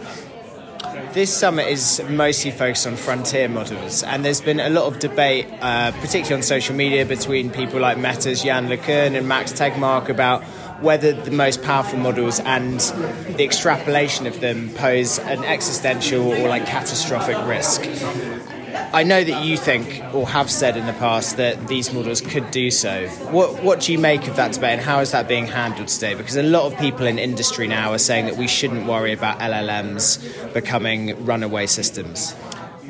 This 1.12 1.34
summit 1.34 1.68
is 1.68 2.02
mostly 2.08 2.50
focused 2.50 2.86
on 2.86 2.96
frontier 2.96 3.48
models, 3.48 4.02
and 4.02 4.24
there's 4.24 4.40
been 4.40 4.60
a 4.60 4.70
lot 4.70 4.84
of 4.84 4.98
debate, 4.98 5.46
uh, 5.60 5.92
particularly 5.92 6.34
on 6.34 6.42
social 6.42 6.74
media, 6.74 7.06
between 7.06 7.50
people 7.50 7.80
like 7.80 7.98
Meta's 7.98 8.44
Yann 8.44 8.68
LeCun 8.68 9.16
and 9.16 9.26
Max 9.28 9.52
Tegmark 9.52 10.08
about 10.08 10.42
whether 10.82 11.12
the 11.12 11.30
most 11.30 11.62
powerful 11.62 11.98
models 11.98 12.40
and 12.40 12.80
the 13.36 13.44
extrapolation 13.44 14.26
of 14.26 14.40
them 14.40 14.70
pose 14.70 15.18
an 15.20 15.44
existential 15.44 16.32
or 16.32 16.48
like 16.48 16.66
catastrophic 16.66 17.36
risk. 17.46 17.82
I 18.74 19.02
know 19.02 19.22
that 19.22 19.44
you 19.44 19.56
think 19.56 20.02
or 20.14 20.26
have 20.28 20.50
said 20.50 20.76
in 20.76 20.86
the 20.86 20.92
past 20.94 21.36
that 21.36 21.68
these 21.68 21.92
models 21.92 22.20
could 22.20 22.50
do 22.50 22.70
so. 22.70 23.08
What 23.30 23.62
what 23.62 23.80
do 23.80 23.92
you 23.92 23.98
make 23.98 24.26
of 24.28 24.36
that 24.36 24.52
debate 24.52 24.72
and 24.72 24.80
how 24.80 25.00
is 25.00 25.10
that 25.12 25.28
being 25.28 25.46
handled 25.46 25.88
today? 25.88 26.14
Because 26.14 26.36
a 26.36 26.42
lot 26.42 26.70
of 26.70 26.78
people 26.78 27.06
in 27.06 27.18
industry 27.18 27.68
now 27.68 27.92
are 27.92 27.98
saying 27.98 28.26
that 28.26 28.36
we 28.36 28.48
shouldn't 28.48 28.86
worry 28.86 29.12
about 29.12 29.38
LLMs 29.40 30.52
becoming 30.54 31.24
runaway 31.24 31.66
systems. 31.66 32.34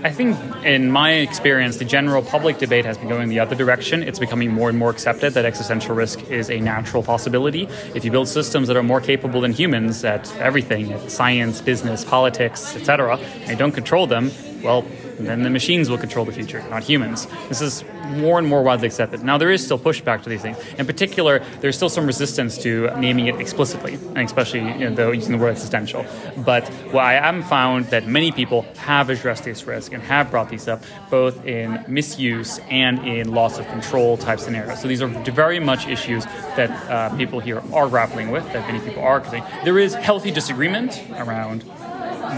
I 0.05 0.11
think, 0.11 0.37
in 0.65 0.91
my 0.91 1.13
experience, 1.13 1.77
the 1.77 1.85
general 1.85 2.23
public 2.23 2.59
debate 2.59 2.85
has 2.85 2.99
been 2.99 3.09
going 3.09 3.29
the 3.29 3.39
other 3.39 3.55
direction. 3.55 4.03
It's 4.03 4.19
becoming 4.19 4.51
more 4.51 4.69
and 4.69 4.77
more 4.77 4.91
accepted 4.91 5.35
that 5.35 5.45
existential 5.45 5.95
risk 5.95 6.29
is 6.29 6.51
a 6.51 6.59
natural 6.59 7.05
possibility. 7.05 7.69
If 7.95 8.05
you 8.05 8.11
build 8.11 8.27
systems 8.27 8.67
that 8.67 8.77
are 8.77 8.83
more 8.83 9.01
capable 9.01 9.41
than 9.43 9.53
humans 9.53 10.05
at 10.05 10.35
everything, 10.39 10.93
at 10.93 11.09
science, 11.13 11.61
business, 11.61 12.05
politics, 12.05 12.75
etc., 12.75 13.19
and 13.47 13.57
don't 13.57 13.71
control 13.71 14.09
them, 14.09 14.33
well, 14.65 14.85
then 15.27 15.43
the 15.43 15.51
machines 15.51 15.89
will 15.91 15.99
control 15.99 16.25
the 16.25 16.33
future, 16.33 16.63
not 16.69 16.83
humans. 16.83 17.27
This 17.49 17.61
is 17.61 17.85
more 18.17 18.39
and 18.39 18.47
more 18.47 18.63
widely 18.63 18.87
accepted. 18.87 19.23
Now, 19.23 19.39
there 19.39 19.51
is 19.51 19.65
still 19.65 19.79
pushback 19.79 20.23
to 20.25 20.29
these 20.29 20.43
things. 20.43 20.59
In 20.79 20.87
particular, 20.87 21.43
there's 21.61 21.77
still 21.77 21.89
some 21.89 22.07
resistance 22.07 22.59
to 22.59 22.91
naming 22.97 23.27
it 23.27 23.41
explicitly, 23.41 23.95
and 23.95 24.19
especially 24.19 24.61
you 24.61 24.91
know, 24.91 25.11
using 25.11 25.33
the 25.33 25.39
word 25.39 25.51
existential. 25.51 26.05
But 26.39 26.69
what 26.93 27.05
I 27.05 27.15
have 27.15 27.47
found 27.49 27.87
that 27.87 28.07
many 28.07 28.33
people 28.33 28.63
have 28.79 29.11
addressed 29.11 29.45
this 29.45 29.65
risk 29.65 29.93
and 29.93 30.03
have 30.03 30.31
brought 30.31 30.51
these 30.51 30.69
up, 30.69 30.83
both 31.11 31.45
in 31.47 31.85
misuse 31.89 32.61
and 32.71 32.99
in 33.07 33.33
loss 33.33 33.59
of 33.59 33.67
control 33.69 34.17
type 34.17 34.41
scenarios. 34.41 34.81
So 34.81 34.89
these 34.89 35.03
are 35.03 35.09
very 35.09 35.59
much 35.59 35.87
issues 35.87 36.25
that 36.57 36.71
uh, 36.91 37.17
people 37.17 37.41
here 37.41 37.63
are 37.73 37.89
grappling 37.89 38.31
with, 38.31 38.45
that 38.53 38.67
many 38.71 38.85
people 38.85 39.03
are. 39.03 39.21
There 39.65 39.79
is 39.79 39.95
healthy 39.95 40.31
disagreement 40.31 41.03
around 41.13 41.65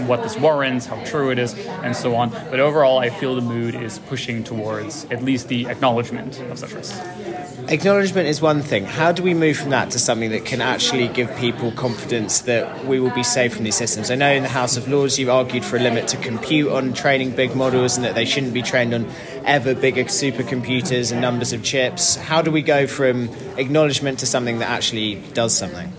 what 0.07 0.23
this 0.23 0.37
warrants, 0.37 0.85
how 0.85 1.03
true 1.05 1.31
it 1.31 1.39
is, 1.39 1.53
and 1.83 1.95
so 1.95 2.15
on. 2.15 2.29
But 2.29 2.59
overall, 2.59 2.99
I 2.99 3.09
feel 3.09 3.35
the 3.35 3.41
mood 3.41 3.75
is 3.75 3.99
pushing 3.99 4.43
towards 4.43 5.05
at 5.05 5.23
least 5.23 5.47
the 5.47 5.67
acknowledgement 5.67 6.39
of 6.41 6.59
such 6.59 6.73
risks. 6.73 6.99
Acknowledgement 7.67 8.27
is 8.27 8.41
one 8.41 8.61
thing. 8.61 8.85
How 8.85 9.11
do 9.11 9.23
we 9.23 9.33
move 9.33 9.57
from 9.57 9.71
that 9.71 9.89
to 9.91 9.99
something 9.99 10.29
that 10.29 10.45
can 10.45 10.61
actually 10.61 11.07
give 11.07 11.35
people 11.37 11.71
confidence 11.71 12.41
that 12.41 12.85
we 12.85 12.99
will 12.99 13.13
be 13.15 13.23
safe 13.23 13.55
from 13.55 13.63
these 13.63 13.75
systems? 13.75 14.11
I 14.11 14.15
know 14.15 14.31
in 14.31 14.43
the 14.43 14.49
House 14.49 14.77
of 14.77 14.87
Lords 14.87 15.17
you've 15.17 15.29
argued 15.29 15.65
for 15.65 15.77
a 15.77 15.79
limit 15.79 16.07
to 16.09 16.17
compute 16.17 16.71
on 16.71 16.93
training 16.93 17.31
big 17.31 17.55
models 17.55 17.95
and 17.95 18.05
that 18.05 18.13
they 18.13 18.25
shouldn't 18.25 18.53
be 18.53 18.61
trained 18.61 18.93
on 18.93 19.09
ever 19.45 19.73
bigger 19.73 20.03
supercomputers 20.03 21.11
and 21.11 21.21
numbers 21.21 21.53
of 21.53 21.63
chips. 21.63 22.15
How 22.15 22.43
do 22.43 22.51
we 22.51 22.61
go 22.61 22.85
from 22.85 23.29
acknowledgement 23.57 24.19
to 24.19 24.27
something 24.27 24.59
that 24.59 24.69
actually 24.69 25.15
does 25.33 25.57
something? 25.57 25.91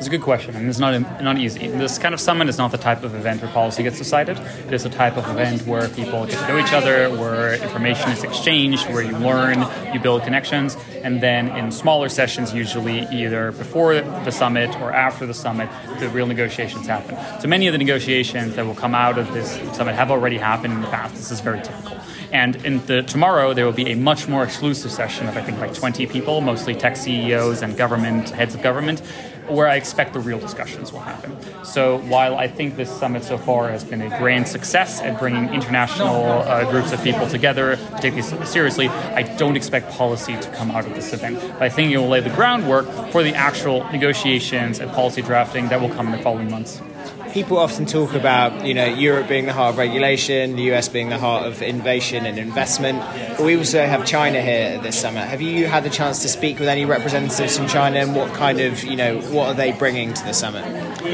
It's 0.00 0.06
a 0.06 0.10
good 0.10 0.22
question, 0.22 0.56
and 0.56 0.66
it's 0.66 0.78
not 0.78 0.98
not 1.20 1.36
easy. 1.36 1.68
This 1.68 1.98
kind 1.98 2.14
of 2.14 2.20
summit 2.20 2.48
is 2.48 2.56
not 2.56 2.70
the 2.70 2.78
type 2.78 3.02
of 3.02 3.14
event 3.14 3.42
where 3.42 3.52
policy 3.52 3.82
gets 3.82 3.98
decided. 3.98 4.38
It 4.38 4.72
is 4.72 4.86
a 4.86 4.88
type 4.88 5.18
of 5.18 5.28
event 5.28 5.66
where 5.66 5.90
people 5.90 6.24
get 6.24 6.38
to 6.38 6.48
know 6.48 6.58
each 6.58 6.72
other, 6.72 7.10
where 7.10 7.62
information 7.62 8.08
is 8.10 8.24
exchanged, 8.24 8.88
where 8.88 9.02
you 9.02 9.18
learn, 9.18 9.62
you 9.92 10.00
build 10.00 10.22
connections, 10.22 10.78
and 11.02 11.20
then 11.20 11.48
in 11.48 11.70
smaller 11.70 12.08
sessions, 12.08 12.54
usually 12.54 13.00
either 13.12 13.52
before 13.52 13.96
the 13.96 14.30
summit 14.30 14.74
or 14.80 14.90
after 14.90 15.26
the 15.26 15.34
summit, 15.34 15.68
the 15.98 16.08
real 16.08 16.26
negotiations 16.26 16.86
happen. 16.86 17.18
So 17.42 17.46
many 17.46 17.66
of 17.66 17.72
the 17.72 17.78
negotiations 17.78 18.56
that 18.56 18.64
will 18.64 18.74
come 18.74 18.94
out 18.94 19.18
of 19.18 19.30
this 19.34 19.52
summit 19.76 19.96
have 19.96 20.10
already 20.10 20.38
happened 20.38 20.72
in 20.72 20.80
the 20.80 20.88
past. 20.88 21.14
This 21.14 21.30
is 21.30 21.40
very 21.40 21.60
typical. 21.60 22.00
And 22.32 22.56
in 22.64 22.84
the 22.86 23.02
tomorrow 23.02 23.52
there 23.52 23.64
will 23.64 23.72
be 23.72 23.90
a 23.90 23.96
much 23.96 24.28
more 24.28 24.44
exclusive 24.44 24.92
session 24.92 25.28
of 25.28 25.36
I 25.36 25.42
think 25.42 25.58
like 25.58 25.74
20 25.74 26.06
people, 26.06 26.40
mostly 26.40 26.74
tech 26.74 26.96
CEOs 26.96 27.62
and 27.62 27.76
government 27.76 28.30
heads 28.30 28.54
of 28.54 28.62
government, 28.62 29.02
where 29.50 29.68
I 29.68 29.76
expect 29.76 30.12
the 30.12 30.20
real 30.20 30.38
discussions 30.38 30.92
will 30.92 31.00
happen. 31.00 31.36
So 31.64 31.98
while 31.98 32.36
I 32.36 32.48
think 32.48 32.76
this 32.76 32.90
summit 32.90 33.24
so 33.24 33.38
far 33.38 33.68
has 33.68 33.84
been 33.84 34.02
a 34.02 34.18
grand 34.18 34.48
success 34.48 35.00
at 35.00 35.18
bringing 35.18 35.52
international 35.52 36.24
uh, 36.24 36.70
groups 36.70 36.92
of 36.92 37.02
people 37.02 37.28
together, 37.28 37.78
take 38.00 38.14
these 38.14 38.28
seriously, 38.48 38.88
I 38.88 39.22
don't 39.36 39.56
expect 39.56 39.90
policy 39.90 40.36
to 40.36 40.50
come 40.52 40.70
out 40.70 40.86
of 40.86 40.94
this 40.94 41.12
event. 41.12 41.40
But 41.40 41.62
I 41.62 41.68
think 41.68 41.92
it 41.92 41.98
will 41.98 42.08
lay 42.08 42.20
the 42.20 42.30
groundwork 42.30 42.86
for 43.10 43.22
the 43.22 43.34
actual 43.34 43.84
negotiations 43.90 44.80
and 44.80 44.90
policy 44.92 45.22
drafting 45.22 45.68
that 45.68 45.80
will 45.80 45.90
come 45.90 46.06
in 46.06 46.12
the 46.12 46.22
following 46.22 46.50
months 46.50 46.80
people 47.32 47.58
often 47.58 47.86
talk 47.86 48.14
about 48.14 48.66
you 48.66 48.74
know 48.74 48.84
Europe 48.84 49.28
being 49.28 49.46
the 49.46 49.52
heart 49.52 49.72
of 49.72 49.78
regulation, 49.78 50.56
the 50.56 50.72
US 50.74 50.88
being 50.88 51.08
the 51.08 51.18
heart 51.18 51.46
of 51.46 51.62
innovation 51.62 52.26
and 52.26 52.38
investment. 52.38 52.98
But 53.36 53.44
we 53.44 53.56
also 53.56 53.84
have 53.86 54.04
China 54.06 54.40
here 54.40 54.76
at 54.76 54.82
this 54.82 55.00
summit. 55.00 55.26
Have 55.26 55.40
you 55.40 55.66
had 55.66 55.84
the 55.84 55.90
chance 55.90 56.22
to 56.22 56.28
speak 56.28 56.58
with 56.58 56.68
any 56.68 56.84
representatives 56.84 57.56
from 57.56 57.68
China, 57.68 58.00
and 58.00 58.14
what 58.14 58.32
kind 58.34 58.60
of 58.60 58.82
you 58.84 58.96
know 58.96 59.20
what 59.32 59.48
are 59.48 59.54
they 59.54 59.72
bringing 59.72 60.12
to 60.14 60.24
the 60.24 60.32
summit? 60.32 60.64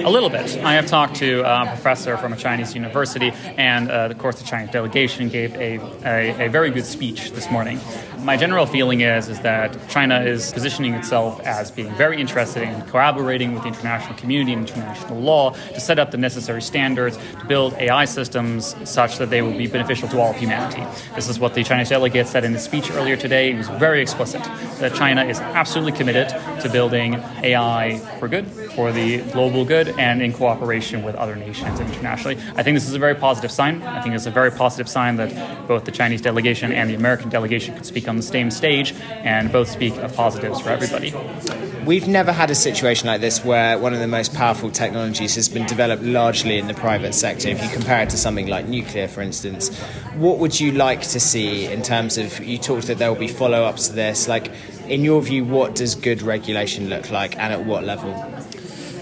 A 0.05 0.11
little 0.11 0.31
bit. 0.31 0.57
I 0.59 0.75
have 0.75 0.87
talked 0.87 1.17
to 1.17 1.41
a 1.41 1.67
professor 1.67 2.17
from 2.17 2.33
a 2.33 2.37
Chinese 2.37 2.75
university, 2.75 3.33
and 3.57 3.91
uh, 3.91 4.09
of 4.11 4.19
course 4.19 4.39
the 4.41 4.47
Chinese 4.47 4.71
delegation 4.71 5.29
gave 5.29 5.55
a, 5.57 5.79
a, 6.05 6.47
a 6.47 6.49
very 6.49 6.71
good 6.71 6.87
speech 6.87 7.33
this 7.33 7.51
morning. 7.51 7.79
My 8.27 8.37
general 8.37 8.67
feeling 8.67 9.03
is 9.03 9.29
is 9.29 9.39
that 9.43 9.79
China 9.89 10.21
is 10.21 10.53
positioning 10.53 10.95
itself 10.95 11.39
as 11.43 11.71
being 11.71 11.95
very 11.95 12.21
interested 12.21 12.65
in 12.65 12.83
collaborating 12.89 13.55
with 13.55 13.63
the 13.63 13.69
international 13.69 14.19
community 14.19 14.53
and 14.53 14.69
international 14.69 15.21
law 15.21 15.53
to 15.53 15.79
set 15.79 16.01
up 16.01 16.11
the 16.11 16.17
necessary 16.17 16.61
standards 16.61 17.17
to 17.39 17.47
build 17.47 17.75
AI 17.75 18.05
systems 18.05 18.75
such 18.83 19.19
that 19.19 19.31
they 19.31 19.43
will 19.43 19.57
be 19.57 19.69
beneficial 19.69 20.09
to 20.09 20.19
all 20.19 20.31
of 20.31 20.37
humanity. 20.37 20.83
This 21.15 21.29
is 21.29 21.39
what 21.39 21.55
the 21.55 21.63
Chinese 21.63 21.91
delegate 21.91 22.27
said 22.27 22.43
in 22.43 22.53
his 22.53 22.65
speech 22.65 22.91
earlier 22.91 23.17
today. 23.17 23.53
He 23.53 23.59
was 23.59 23.69
very 23.69 24.03
explicit 24.03 24.43
that 24.81 24.93
China 24.93 25.25
is 25.25 25.39
absolutely 25.39 25.97
committed 25.97 26.29
to 26.63 26.69
building 26.69 27.15
AI 27.45 28.01
for 28.19 28.27
good, 28.27 28.49
for 28.75 28.91
the 28.91 29.19
global 29.31 29.65
good, 29.65 29.91
and 30.01 30.21
in 30.21 30.33
cooperation 30.33 31.05
with 31.05 31.15
other 31.15 31.37
nations 31.37 31.79
internationally. 31.79 32.39
I 32.57 32.65
think 32.65 32.75
this 32.75 32.89
is 32.89 32.95
a 32.95 32.99
very 32.99 33.15
positive 33.15 33.53
sign. 33.53 33.83
I 33.83 34.03
think 34.03 34.17
it's 34.17 34.27
a 34.27 34.33
very 34.33 34.51
positive 34.51 34.89
sign 34.89 35.15
that 35.15 35.69
both 35.69 35.85
the 35.85 35.93
Chinese 35.93 36.23
delegation 36.23 36.73
and 36.73 36.91
the 36.91 36.97
American 36.97 37.29
delegation 37.29 37.73
could 37.77 37.87
speak 37.87 38.09
on 38.09 38.16
the 38.17 38.23
same 38.23 38.51
stage 38.51 38.95
and 39.11 39.51
both 39.51 39.69
speak 39.69 39.97
of 39.97 40.15
positives 40.15 40.61
for 40.61 40.71
everybody. 40.71 41.15
We've 41.85 42.09
never 42.09 42.33
had 42.33 42.51
a 42.51 42.55
situation 42.55 43.07
like 43.07 43.21
this 43.21 43.45
where 43.45 43.79
one 43.79 43.95
of 43.95 44.01
the 44.01 44.09
most 44.09 44.35
powerful 44.35 44.71
technologies 44.71 45.37
has 45.37 45.49
been 45.49 45.67
developed 45.67 46.03
largely 46.03 46.59
in 46.59 46.67
the 46.67 46.75
private 46.75 47.13
sector. 47.13 47.49
If 47.49 47.63
you 47.63 47.69
compare 47.71 48.03
it 48.03 48.11
to 48.11 48.17
something 48.17 48.49
like 48.49 48.67
nuclear, 48.67 49.07
for 49.07 49.21
instance, 49.21 49.73
what 50.17 50.39
would 50.39 50.59
you 50.59 50.73
like 50.73 51.03
to 51.03 51.21
see 51.21 51.67
in 51.67 51.83
terms 51.83 52.19
of? 52.19 52.45
You 52.45 52.59
talked 52.59 52.89
that 52.89 52.99
there 52.99 53.09
will 53.09 53.21
be 53.21 53.29
follow 53.29 53.63
ups 53.65 53.87
to 53.89 53.95
this. 53.95 54.27
Like, 54.27 54.51
in 54.89 55.05
your 55.05 55.23
view, 55.23 55.45
what 55.45 55.77
does 55.77 55.95
good 55.95 56.23
regulation 56.23 56.89
look 56.89 57.11
like 57.11 57.39
and 57.39 57.53
at 57.53 57.65
what 57.65 57.85
level? 57.85 58.13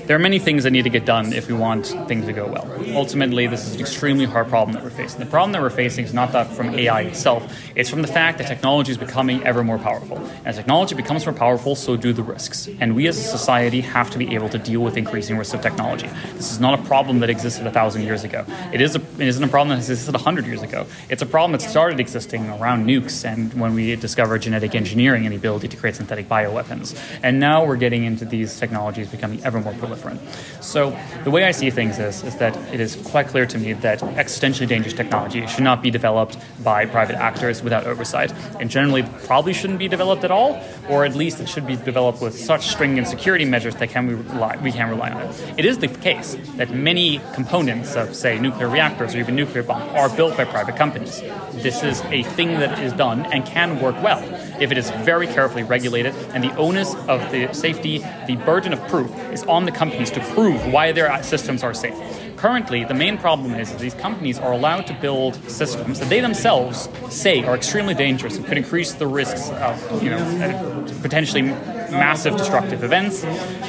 There 0.06 0.14
are 0.14 0.20
many 0.20 0.38
things 0.38 0.64
that 0.64 0.70
need 0.70 0.82
to 0.82 0.90
get 0.90 1.06
done 1.06 1.32
if 1.32 1.48
we 1.48 1.54
want 1.54 1.86
things 2.08 2.26
to 2.26 2.34
go 2.34 2.46
well. 2.46 2.70
Ultimately, 2.94 3.46
this 3.46 3.66
is 3.66 3.76
an 3.76 3.80
extremely 3.80 4.26
hard 4.26 4.48
problem 4.48 4.74
that 4.74 4.84
we're 4.84 4.90
facing. 4.90 5.18
The 5.18 5.24
problem 5.24 5.52
that 5.52 5.62
we're 5.62 5.70
facing 5.70 6.04
is 6.04 6.12
not 6.12 6.32
that 6.32 6.46
from 6.48 6.74
AI 6.74 7.02
itself, 7.02 7.50
it's 7.74 7.88
from 7.88 8.02
the 8.02 8.08
fact 8.08 8.36
that 8.36 8.46
technology 8.46 8.92
is 8.92 8.98
becoming 8.98 9.42
ever 9.44 9.64
more 9.64 9.78
powerful. 9.78 10.20
As 10.44 10.56
technology 10.56 10.94
becomes 10.94 11.24
more 11.24 11.34
powerful, 11.34 11.74
so 11.74 11.96
do 11.96 12.12
the 12.12 12.22
risks. 12.22 12.68
And 12.80 12.94
we 12.94 13.06
as 13.06 13.16
a 13.16 13.22
society 13.22 13.80
have 13.80 14.10
to 14.10 14.18
be 14.18 14.34
able 14.34 14.50
to 14.50 14.58
deal 14.58 14.80
with 14.80 14.98
increasing 14.98 15.38
risks 15.38 15.54
of 15.54 15.62
technology. 15.62 16.08
This 16.34 16.52
is 16.52 16.60
not 16.60 16.78
a 16.78 16.82
problem 16.82 17.20
that 17.20 17.30
existed 17.30 17.66
a 17.66 17.70
thousand 17.70 18.02
years 18.02 18.24
ago. 18.24 18.44
It, 18.74 18.82
is 18.82 18.94
a, 18.96 19.00
it 19.00 19.26
isn't 19.26 19.42
a 19.42 19.48
problem 19.48 19.70
that 19.70 19.78
existed 19.78 20.14
a 20.14 20.18
hundred 20.18 20.44
years 20.44 20.60
ago. 20.60 20.86
It's 21.08 21.22
a 21.22 21.26
problem 21.26 21.52
that 21.52 21.62
started 21.62 21.98
existing 21.98 22.50
around 22.50 22.84
nukes 22.84 23.24
and 23.24 23.54
when 23.54 23.74
we 23.74 23.96
discovered 23.96 24.42
genetic 24.42 24.74
engineering 24.74 25.24
and 25.24 25.32
the 25.32 25.38
ability 25.38 25.68
to 25.68 25.78
create 25.78 25.96
synthetic 25.96 26.28
bioweapons. 26.28 26.94
And 27.22 27.40
now 27.40 27.64
we're 27.64 27.76
getting 27.76 28.04
into 28.04 28.26
these 28.26 28.60
technologies 28.60 29.08
becoming 29.08 29.42
ever 29.44 29.60
more 29.60 29.72
prolific 29.72 29.93
different. 29.94 30.20
So 30.60 30.96
the 31.24 31.30
way 31.30 31.44
I 31.44 31.52
see 31.52 31.70
things 31.70 31.98
is, 31.98 32.24
is 32.24 32.36
that 32.36 32.56
it 32.72 32.80
is 32.80 32.96
quite 32.96 33.28
clear 33.28 33.46
to 33.46 33.58
me 33.58 33.74
that 33.74 34.00
existentially 34.00 34.66
dangerous 34.66 34.94
technology 34.94 35.46
should 35.46 35.64
not 35.64 35.82
be 35.82 35.90
developed 35.90 36.36
by 36.62 36.86
private 36.86 37.16
actors 37.16 37.62
without 37.62 37.86
oversight, 37.86 38.32
and 38.60 38.70
generally 38.70 39.02
probably 39.26 39.52
shouldn't 39.52 39.78
be 39.78 39.88
developed 39.88 40.24
at 40.24 40.30
all, 40.30 40.60
or 40.88 41.04
at 41.04 41.14
least 41.14 41.40
it 41.40 41.48
should 41.48 41.66
be 41.66 41.76
developed 41.76 42.20
with 42.20 42.34
such 42.38 42.66
stringent 42.68 43.06
security 43.06 43.44
measures 43.44 43.74
that 43.76 43.90
can 43.90 44.06
we, 44.06 44.14
rely, 44.14 44.56
we 44.62 44.72
can 44.72 44.90
rely 44.90 45.10
on 45.10 45.22
it. 45.22 45.54
It 45.58 45.64
is 45.64 45.78
the 45.78 45.88
case 45.88 46.36
that 46.56 46.70
many 46.70 47.20
components 47.34 47.94
of, 47.94 48.14
say, 48.14 48.38
nuclear 48.38 48.68
reactors 48.68 49.14
or 49.14 49.18
even 49.18 49.36
nuclear 49.36 49.62
bombs 49.62 49.84
are 49.94 50.08
built 50.16 50.36
by 50.36 50.44
private 50.44 50.76
companies. 50.76 51.20
This 51.52 51.82
is 51.82 52.00
a 52.06 52.22
thing 52.36 52.58
that 52.58 52.78
is 52.80 52.92
done 52.92 53.26
and 53.26 53.46
can 53.46 53.80
work 53.80 53.96
well 54.02 54.22
if 54.60 54.70
it 54.72 54.78
is 54.78 54.90
very 54.90 55.26
carefully 55.26 55.62
regulated, 55.62 56.14
and 56.34 56.42
the 56.42 56.54
onus 56.56 56.94
of 57.08 57.20
the 57.30 57.52
safety, 57.52 57.98
the 58.26 58.36
burden 58.44 58.72
of 58.72 58.80
proof 58.88 59.10
is 59.32 59.42
on 59.44 59.64
the 59.64 59.72
companies 59.84 60.10
to 60.10 60.20
prove 60.34 60.58
why 60.72 60.92
their 60.92 61.08
systems 61.22 61.62
are 61.62 61.74
safe. 61.74 61.98
Currently, 62.44 62.84
the 62.84 62.98
main 63.04 63.16
problem 63.18 63.54
is 63.54 63.66
these 63.76 63.98
companies 64.06 64.38
are 64.38 64.52
allowed 64.52 64.86
to 64.86 64.94
build 65.06 65.34
systems 65.50 66.00
that 66.00 66.08
they 66.08 66.20
themselves 66.20 66.88
say 67.10 67.44
are 67.44 67.54
extremely 67.54 67.94
dangerous 68.06 68.36
and 68.36 68.46
could 68.46 68.58
increase 68.64 68.92
the 68.94 69.06
risks 69.06 69.50
of, 69.50 70.02
you 70.02 70.10
know, 70.10 70.22
uh, 70.44 71.02
potentially 71.02 71.42
massive 71.42 72.36
destructive 72.36 72.82
events. 72.82 73.22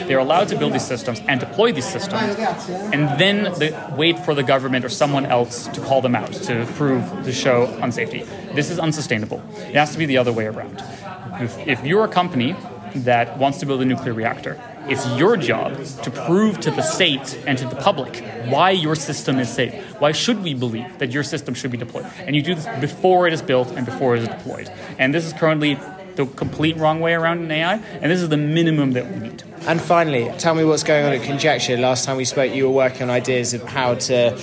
They're 0.07 0.25
allowed 0.27 0.47
to 0.53 0.57
build 0.57 0.73
these 0.73 0.87
systems 0.87 1.19
and 1.27 1.39
deploy 1.39 1.73
these 1.73 1.89
systems, 1.97 2.29
and 2.95 3.03
then 3.19 3.37
the, 3.59 3.69
wait 4.01 4.17
for 4.25 4.33
the 4.33 4.43
government 4.43 4.85
or 4.85 4.89
someone 4.89 5.25
else 5.25 5.67
to 5.75 5.81
call 5.81 6.01
them 6.01 6.15
out 6.15 6.33
to 6.47 6.65
prove 6.75 7.03
to 7.25 7.31
show 7.33 7.67
unsafety. 7.85 8.21
This 8.55 8.69
is 8.71 8.79
unsustainable. 8.79 9.43
It 9.71 9.75
has 9.75 9.91
to 9.91 9.97
be 9.97 10.05
the 10.05 10.17
other 10.17 10.33
way 10.39 10.45
around. 10.47 10.81
If, 11.45 11.51
if 11.67 11.85
you're 11.85 12.05
a 12.05 12.13
company 12.21 12.55
that 13.09 13.37
wants 13.37 13.57
to 13.59 13.65
build 13.65 13.81
a 13.81 13.85
nuclear 13.85 14.13
reactor, 14.13 14.55
it's 14.87 15.05
your 15.17 15.37
job 15.37 15.83
to 16.03 16.11
prove 16.11 16.59
to 16.61 16.71
the 16.71 16.81
state 16.81 17.39
and 17.47 17.57
to 17.57 17.67
the 17.67 17.75
public 17.75 18.23
why 18.45 18.71
your 18.71 18.95
system 18.95 19.39
is 19.39 19.49
safe. 19.49 19.73
Why 19.99 20.11
should 20.11 20.43
we 20.43 20.53
believe 20.53 20.99
that 20.99 21.11
your 21.11 21.23
system 21.23 21.53
should 21.53 21.71
be 21.71 21.77
deployed? 21.77 22.05
And 22.19 22.35
you 22.35 22.41
do 22.41 22.55
this 22.55 22.67
before 22.79 23.27
it 23.27 23.33
is 23.33 23.41
built 23.41 23.69
and 23.71 23.85
before 23.85 24.15
it 24.15 24.23
is 24.23 24.27
deployed. 24.27 24.71
And 24.99 25.13
this 25.13 25.25
is 25.25 25.33
currently 25.33 25.79
the 26.15 26.25
complete 26.25 26.77
wrong 26.77 26.99
way 26.99 27.13
around 27.13 27.43
in 27.43 27.51
AI, 27.51 27.75
and 27.75 28.11
this 28.11 28.21
is 28.21 28.29
the 28.29 28.37
minimum 28.37 28.93
that 28.93 29.11
we 29.11 29.19
need. 29.19 29.43
And 29.61 29.81
finally, 29.81 30.31
tell 30.37 30.55
me 30.55 30.63
what's 30.63 30.83
going 30.83 31.05
on 31.05 31.13
at 31.13 31.23
Conjecture. 31.23 31.77
Last 31.77 32.05
time 32.05 32.17
we 32.17 32.25
spoke, 32.25 32.53
you 32.53 32.65
were 32.65 32.75
working 32.75 33.03
on 33.03 33.09
ideas 33.09 33.53
of 33.53 33.63
how 33.63 33.95
to 33.95 34.37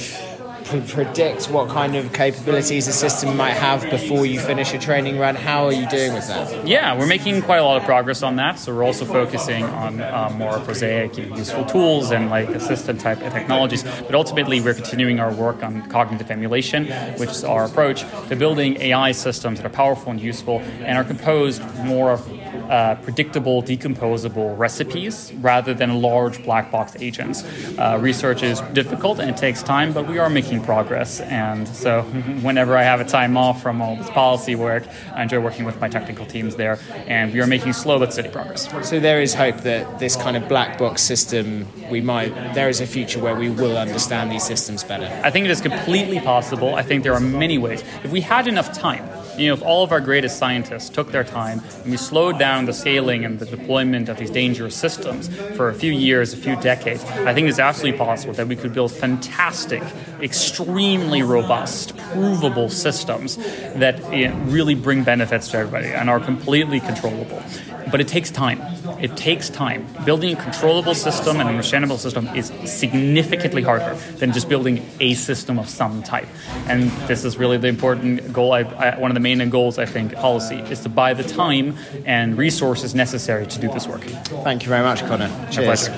predict 0.64 1.50
what 1.50 1.68
kind 1.68 1.96
of 1.96 2.12
capabilities 2.12 2.88
a 2.88 2.92
system 2.92 3.36
might 3.36 3.52
have 3.52 3.88
before 3.90 4.26
you 4.26 4.40
finish 4.40 4.72
a 4.74 4.78
training 4.78 5.18
run? 5.18 5.34
How 5.34 5.66
are 5.66 5.72
you 5.72 5.88
doing 5.88 6.12
with 6.14 6.26
that? 6.28 6.66
Yeah, 6.66 6.98
we're 6.98 7.06
making 7.06 7.42
quite 7.42 7.58
a 7.58 7.64
lot 7.64 7.76
of 7.76 7.84
progress 7.84 8.22
on 8.22 8.36
that. 8.36 8.58
So 8.58 8.74
we're 8.74 8.84
also 8.84 9.04
focusing 9.04 9.64
on 9.64 10.00
um, 10.02 10.38
more 10.38 10.58
prosaic, 10.60 11.16
useful 11.16 11.64
tools 11.64 12.10
and 12.10 12.30
like 12.30 12.48
assistant 12.50 13.00
type 13.00 13.18
technologies. 13.18 13.82
But 13.82 14.14
ultimately, 14.14 14.60
we're 14.60 14.74
continuing 14.74 15.20
our 15.20 15.32
work 15.32 15.62
on 15.62 15.88
cognitive 15.88 16.30
emulation, 16.30 16.86
which 17.18 17.30
is 17.30 17.44
our 17.44 17.64
approach 17.64 18.02
to 18.28 18.36
building 18.36 18.80
AI 18.80 19.12
systems 19.12 19.58
that 19.58 19.66
are 19.66 19.74
powerful 19.74 20.10
and 20.12 20.20
useful 20.20 20.60
and 20.60 20.98
are 20.98 21.04
composed 21.04 21.62
more 21.84 22.12
of 22.12 22.41
uh, 22.72 22.94
predictable, 23.02 23.62
decomposable 23.62 24.56
recipes 24.56 25.30
rather 25.40 25.74
than 25.74 26.00
large 26.00 26.42
black 26.42 26.70
box 26.70 26.96
agents. 27.00 27.44
Uh, 27.78 27.98
research 28.00 28.42
is 28.42 28.62
difficult 28.72 29.18
and 29.18 29.28
it 29.28 29.36
takes 29.36 29.62
time, 29.62 29.92
but 29.92 30.08
we 30.08 30.18
are 30.18 30.30
making 30.30 30.64
progress. 30.64 31.20
And 31.20 31.68
so, 31.68 32.00
whenever 32.40 32.74
I 32.74 32.82
have 32.82 32.98
a 32.98 33.04
time 33.04 33.36
off 33.36 33.62
from 33.62 33.82
all 33.82 33.96
this 33.96 34.08
policy 34.08 34.54
work, 34.54 34.84
I 35.14 35.22
enjoy 35.22 35.40
working 35.40 35.66
with 35.66 35.78
my 35.82 35.88
technical 35.90 36.24
teams 36.24 36.56
there, 36.56 36.78
and 37.06 37.30
we 37.34 37.42
are 37.42 37.46
making 37.46 37.74
slow 37.74 37.98
but 37.98 38.10
steady 38.10 38.30
progress. 38.30 38.70
So 38.88 38.98
there 38.98 39.20
is 39.20 39.34
hope 39.34 39.58
that 39.58 39.98
this 39.98 40.16
kind 40.16 40.34
of 40.34 40.48
black 40.48 40.78
box 40.78 41.02
system, 41.02 41.68
we 41.90 42.00
might. 42.00 42.54
There 42.54 42.70
is 42.70 42.80
a 42.80 42.86
future 42.86 43.20
where 43.20 43.34
we 43.34 43.50
will 43.50 43.76
understand 43.76 44.32
these 44.32 44.44
systems 44.44 44.82
better. 44.82 45.10
I 45.22 45.30
think 45.30 45.44
it 45.44 45.50
is 45.50 45.60
completely 45.60 46.20
possible. 46.20 46.74
I 46.74 46.82
think 46.82 47.02
there 47.02 47.12
are 47.12 47.20
many 47.20 47.58
ways. 47.58 47.84
If 48.02 48.10
we 48.10 48.22
had 48.22 48.46
enough 48.46 48.72
time, 48.72 49.06
you 49.36 49.48
know, 49.48 49.54
if 49.54 49.62
all 49.62 49.82
of 49.82 49.92
our 49.92 50.00
greatest 50.00 50.38
scientists 50.38 50.88
took 50.88 51.10
their 51.10 51.24
time 51.24 51.62
and 51.82 51.90
we 51.90 51.96
slowed 51.96 52.38
down 52.38 52.66
the 52.66 52.72
scaling 52.72 53.24
and 53.24 53.38
the 53.38 53.46
deployment 53.46 54.08
of 54.08 54.18
these 54.18 54.30
dangerous 54.30 54.74
systems 54.74 55.28
for 55.56 55.68
a 55.68 55.74
few 55.74 55.92
years, 55.92 56.32
a 56.32 56.36
few 56.36 56.56
decades, 56.56 57.04
I 57.04 57.34
think 57.34 57.48
it's 57.48 57.58
absolutely 57.58 57.98
possible 57.98 58.34
that 58.34 58.46
we 58.46 58.56
could 58.56 58.72
build 58.72 58.92
fantastic, 58.92 59.82
extremely 60.22 61.22
robust, 61.22 61.96
provable 61.96 62.68
systems 62.68 63.36
that 63.76 64.12
you 64.14 64.28
know, 64.28 64.36
really 64.44 64.74
bring 64.74 65.04
benefits 65.04 65.48
to 65.48 65.58
everybody 65.58 65.88
and 65.88 66.08
are 66.08 66.20
completely 66.20 66.80
controllable. 66.80 67.42
But 67.90 68.00
it 68.00 68.08
takes 68.08 68.30
time. 68.30 68.60
It 69.00 69.16
takes 69.16 69.50
time. 69.50 69.86
Building 70.04 70.36
a 70.36 70.40
controllable 70.40 70.94
system 70.94 71.40
and 71.40 71.48
a 71.48 71.52
understandable 71.52 71.98
system 71.98 72.28
is 72.28 72.52
significantly 72.64 73.62
harder 73.62 73.94
than 74.16 74.32
just 74.32 74.48
building 74.48 74.84
a 75.00 75.14
system 75.14 75.58
of 75.58 75.68
some 75.68 76.02
type. 76.02 76.28
And 76.66 76.90
this 77.08 77.24
is 77.24 77.36
really 77.36 77.58
the 77.58 77.68
important 77.68 78.32
goal. 78.32 78.52
I, 78.52 78.60
I, 78.60 78.98
one 78.98 79.10
of 79.10 79.14
the 79.14 79.20
main 79.20 79.50
goals, 79.50 79.78
I 79.78 79.86
think, 79.86 80.14
policy 80.14 80.56
is 80.56 80.80
to 80.80 80.88
buy 80.88 81.14
the 81.14 81.24
time 81.24 81.76
and 82.04 82.38
resources 82.38 82.94
necessary 82.94 83.46
to 83.46 83.60
do 83.60 83.68
this 83.68 83.86
work. 83.86 84.02
Thank 84.02 84.62
you 84.62 84.68
very 84.68 84.82
much, 84.82 85.00
Connor. 85.00 85.30
Cheers. 85.50 85.88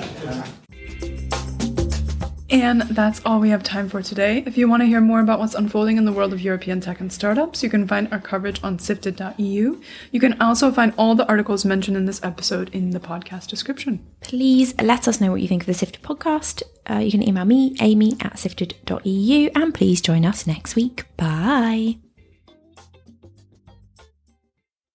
And 2.55 2.83
that's 2.83 3.21
all 3.25 3.41
we 3.41 3.51
have 3.51 3.65
time 3.65 3.89
for 3.89 4.01
today. 4.01 4.45
If 4.47 4.57
you 4.57 4.69
want 4.69 4.83
to 4.83 4.87
hear 4.87 5.01
more 5.01 5.19
about 5.19 5.41
what's 5.41 5.57
unfolding 5.57 5.97
in 5.97 6.05
the 6.05 6.13
world 6.13 6.33
of 6.33 6.41
European 6.41 6.81
tech 6.81 7.01
and 7.01 7.13
startups, 7.13 7.65
you 7.65 7.69
can 7.69 7.85
find 7.89 8.07
our 8.13 8.21
coverage 8.21 8.63
on 8.63 8.79
sifted.eu. 8.79 9.81
You 10.13 10.21
can 10.21 10.41
also 10.41 10.71
find 10.71 10.95
all 10.97 11.17
the 11.17 11.27
articles 11.27 11.65
mentioned 11.65 11.97
in 11.97 12.07
this 12.07 12.23
episode 12.23 12.73
in 12.73 12.91
the 12.91 13.01
podcast 13.01 13.49
description. 13.49 14.07
Please 14.21 14.73
let 14.81 15.09
us 15.09 15.21
know 15.21 15.33
what 15.33 15.41
you 15.41 15.49
think 15.49 15.63
of 15.63 15.67
the 15.67 15.75
Sifted 15.75 16.03
podcast. 16.03 16.63
Uh, 16.89 16.99
you 16.99 17.11
can 17.11 17.27
email 17.27 17.45
me, 17.45 17.77
amy 17.81 18.13
at 18.21 18.39
sifted.eu, 18.39 19.51
and 19.57 19.75
please 19.75 20.01
join 20.01 20.25
us 20.25 20.47
next 20.47 20.77
week. 20.77 21.07
Bye. 21.17 22.04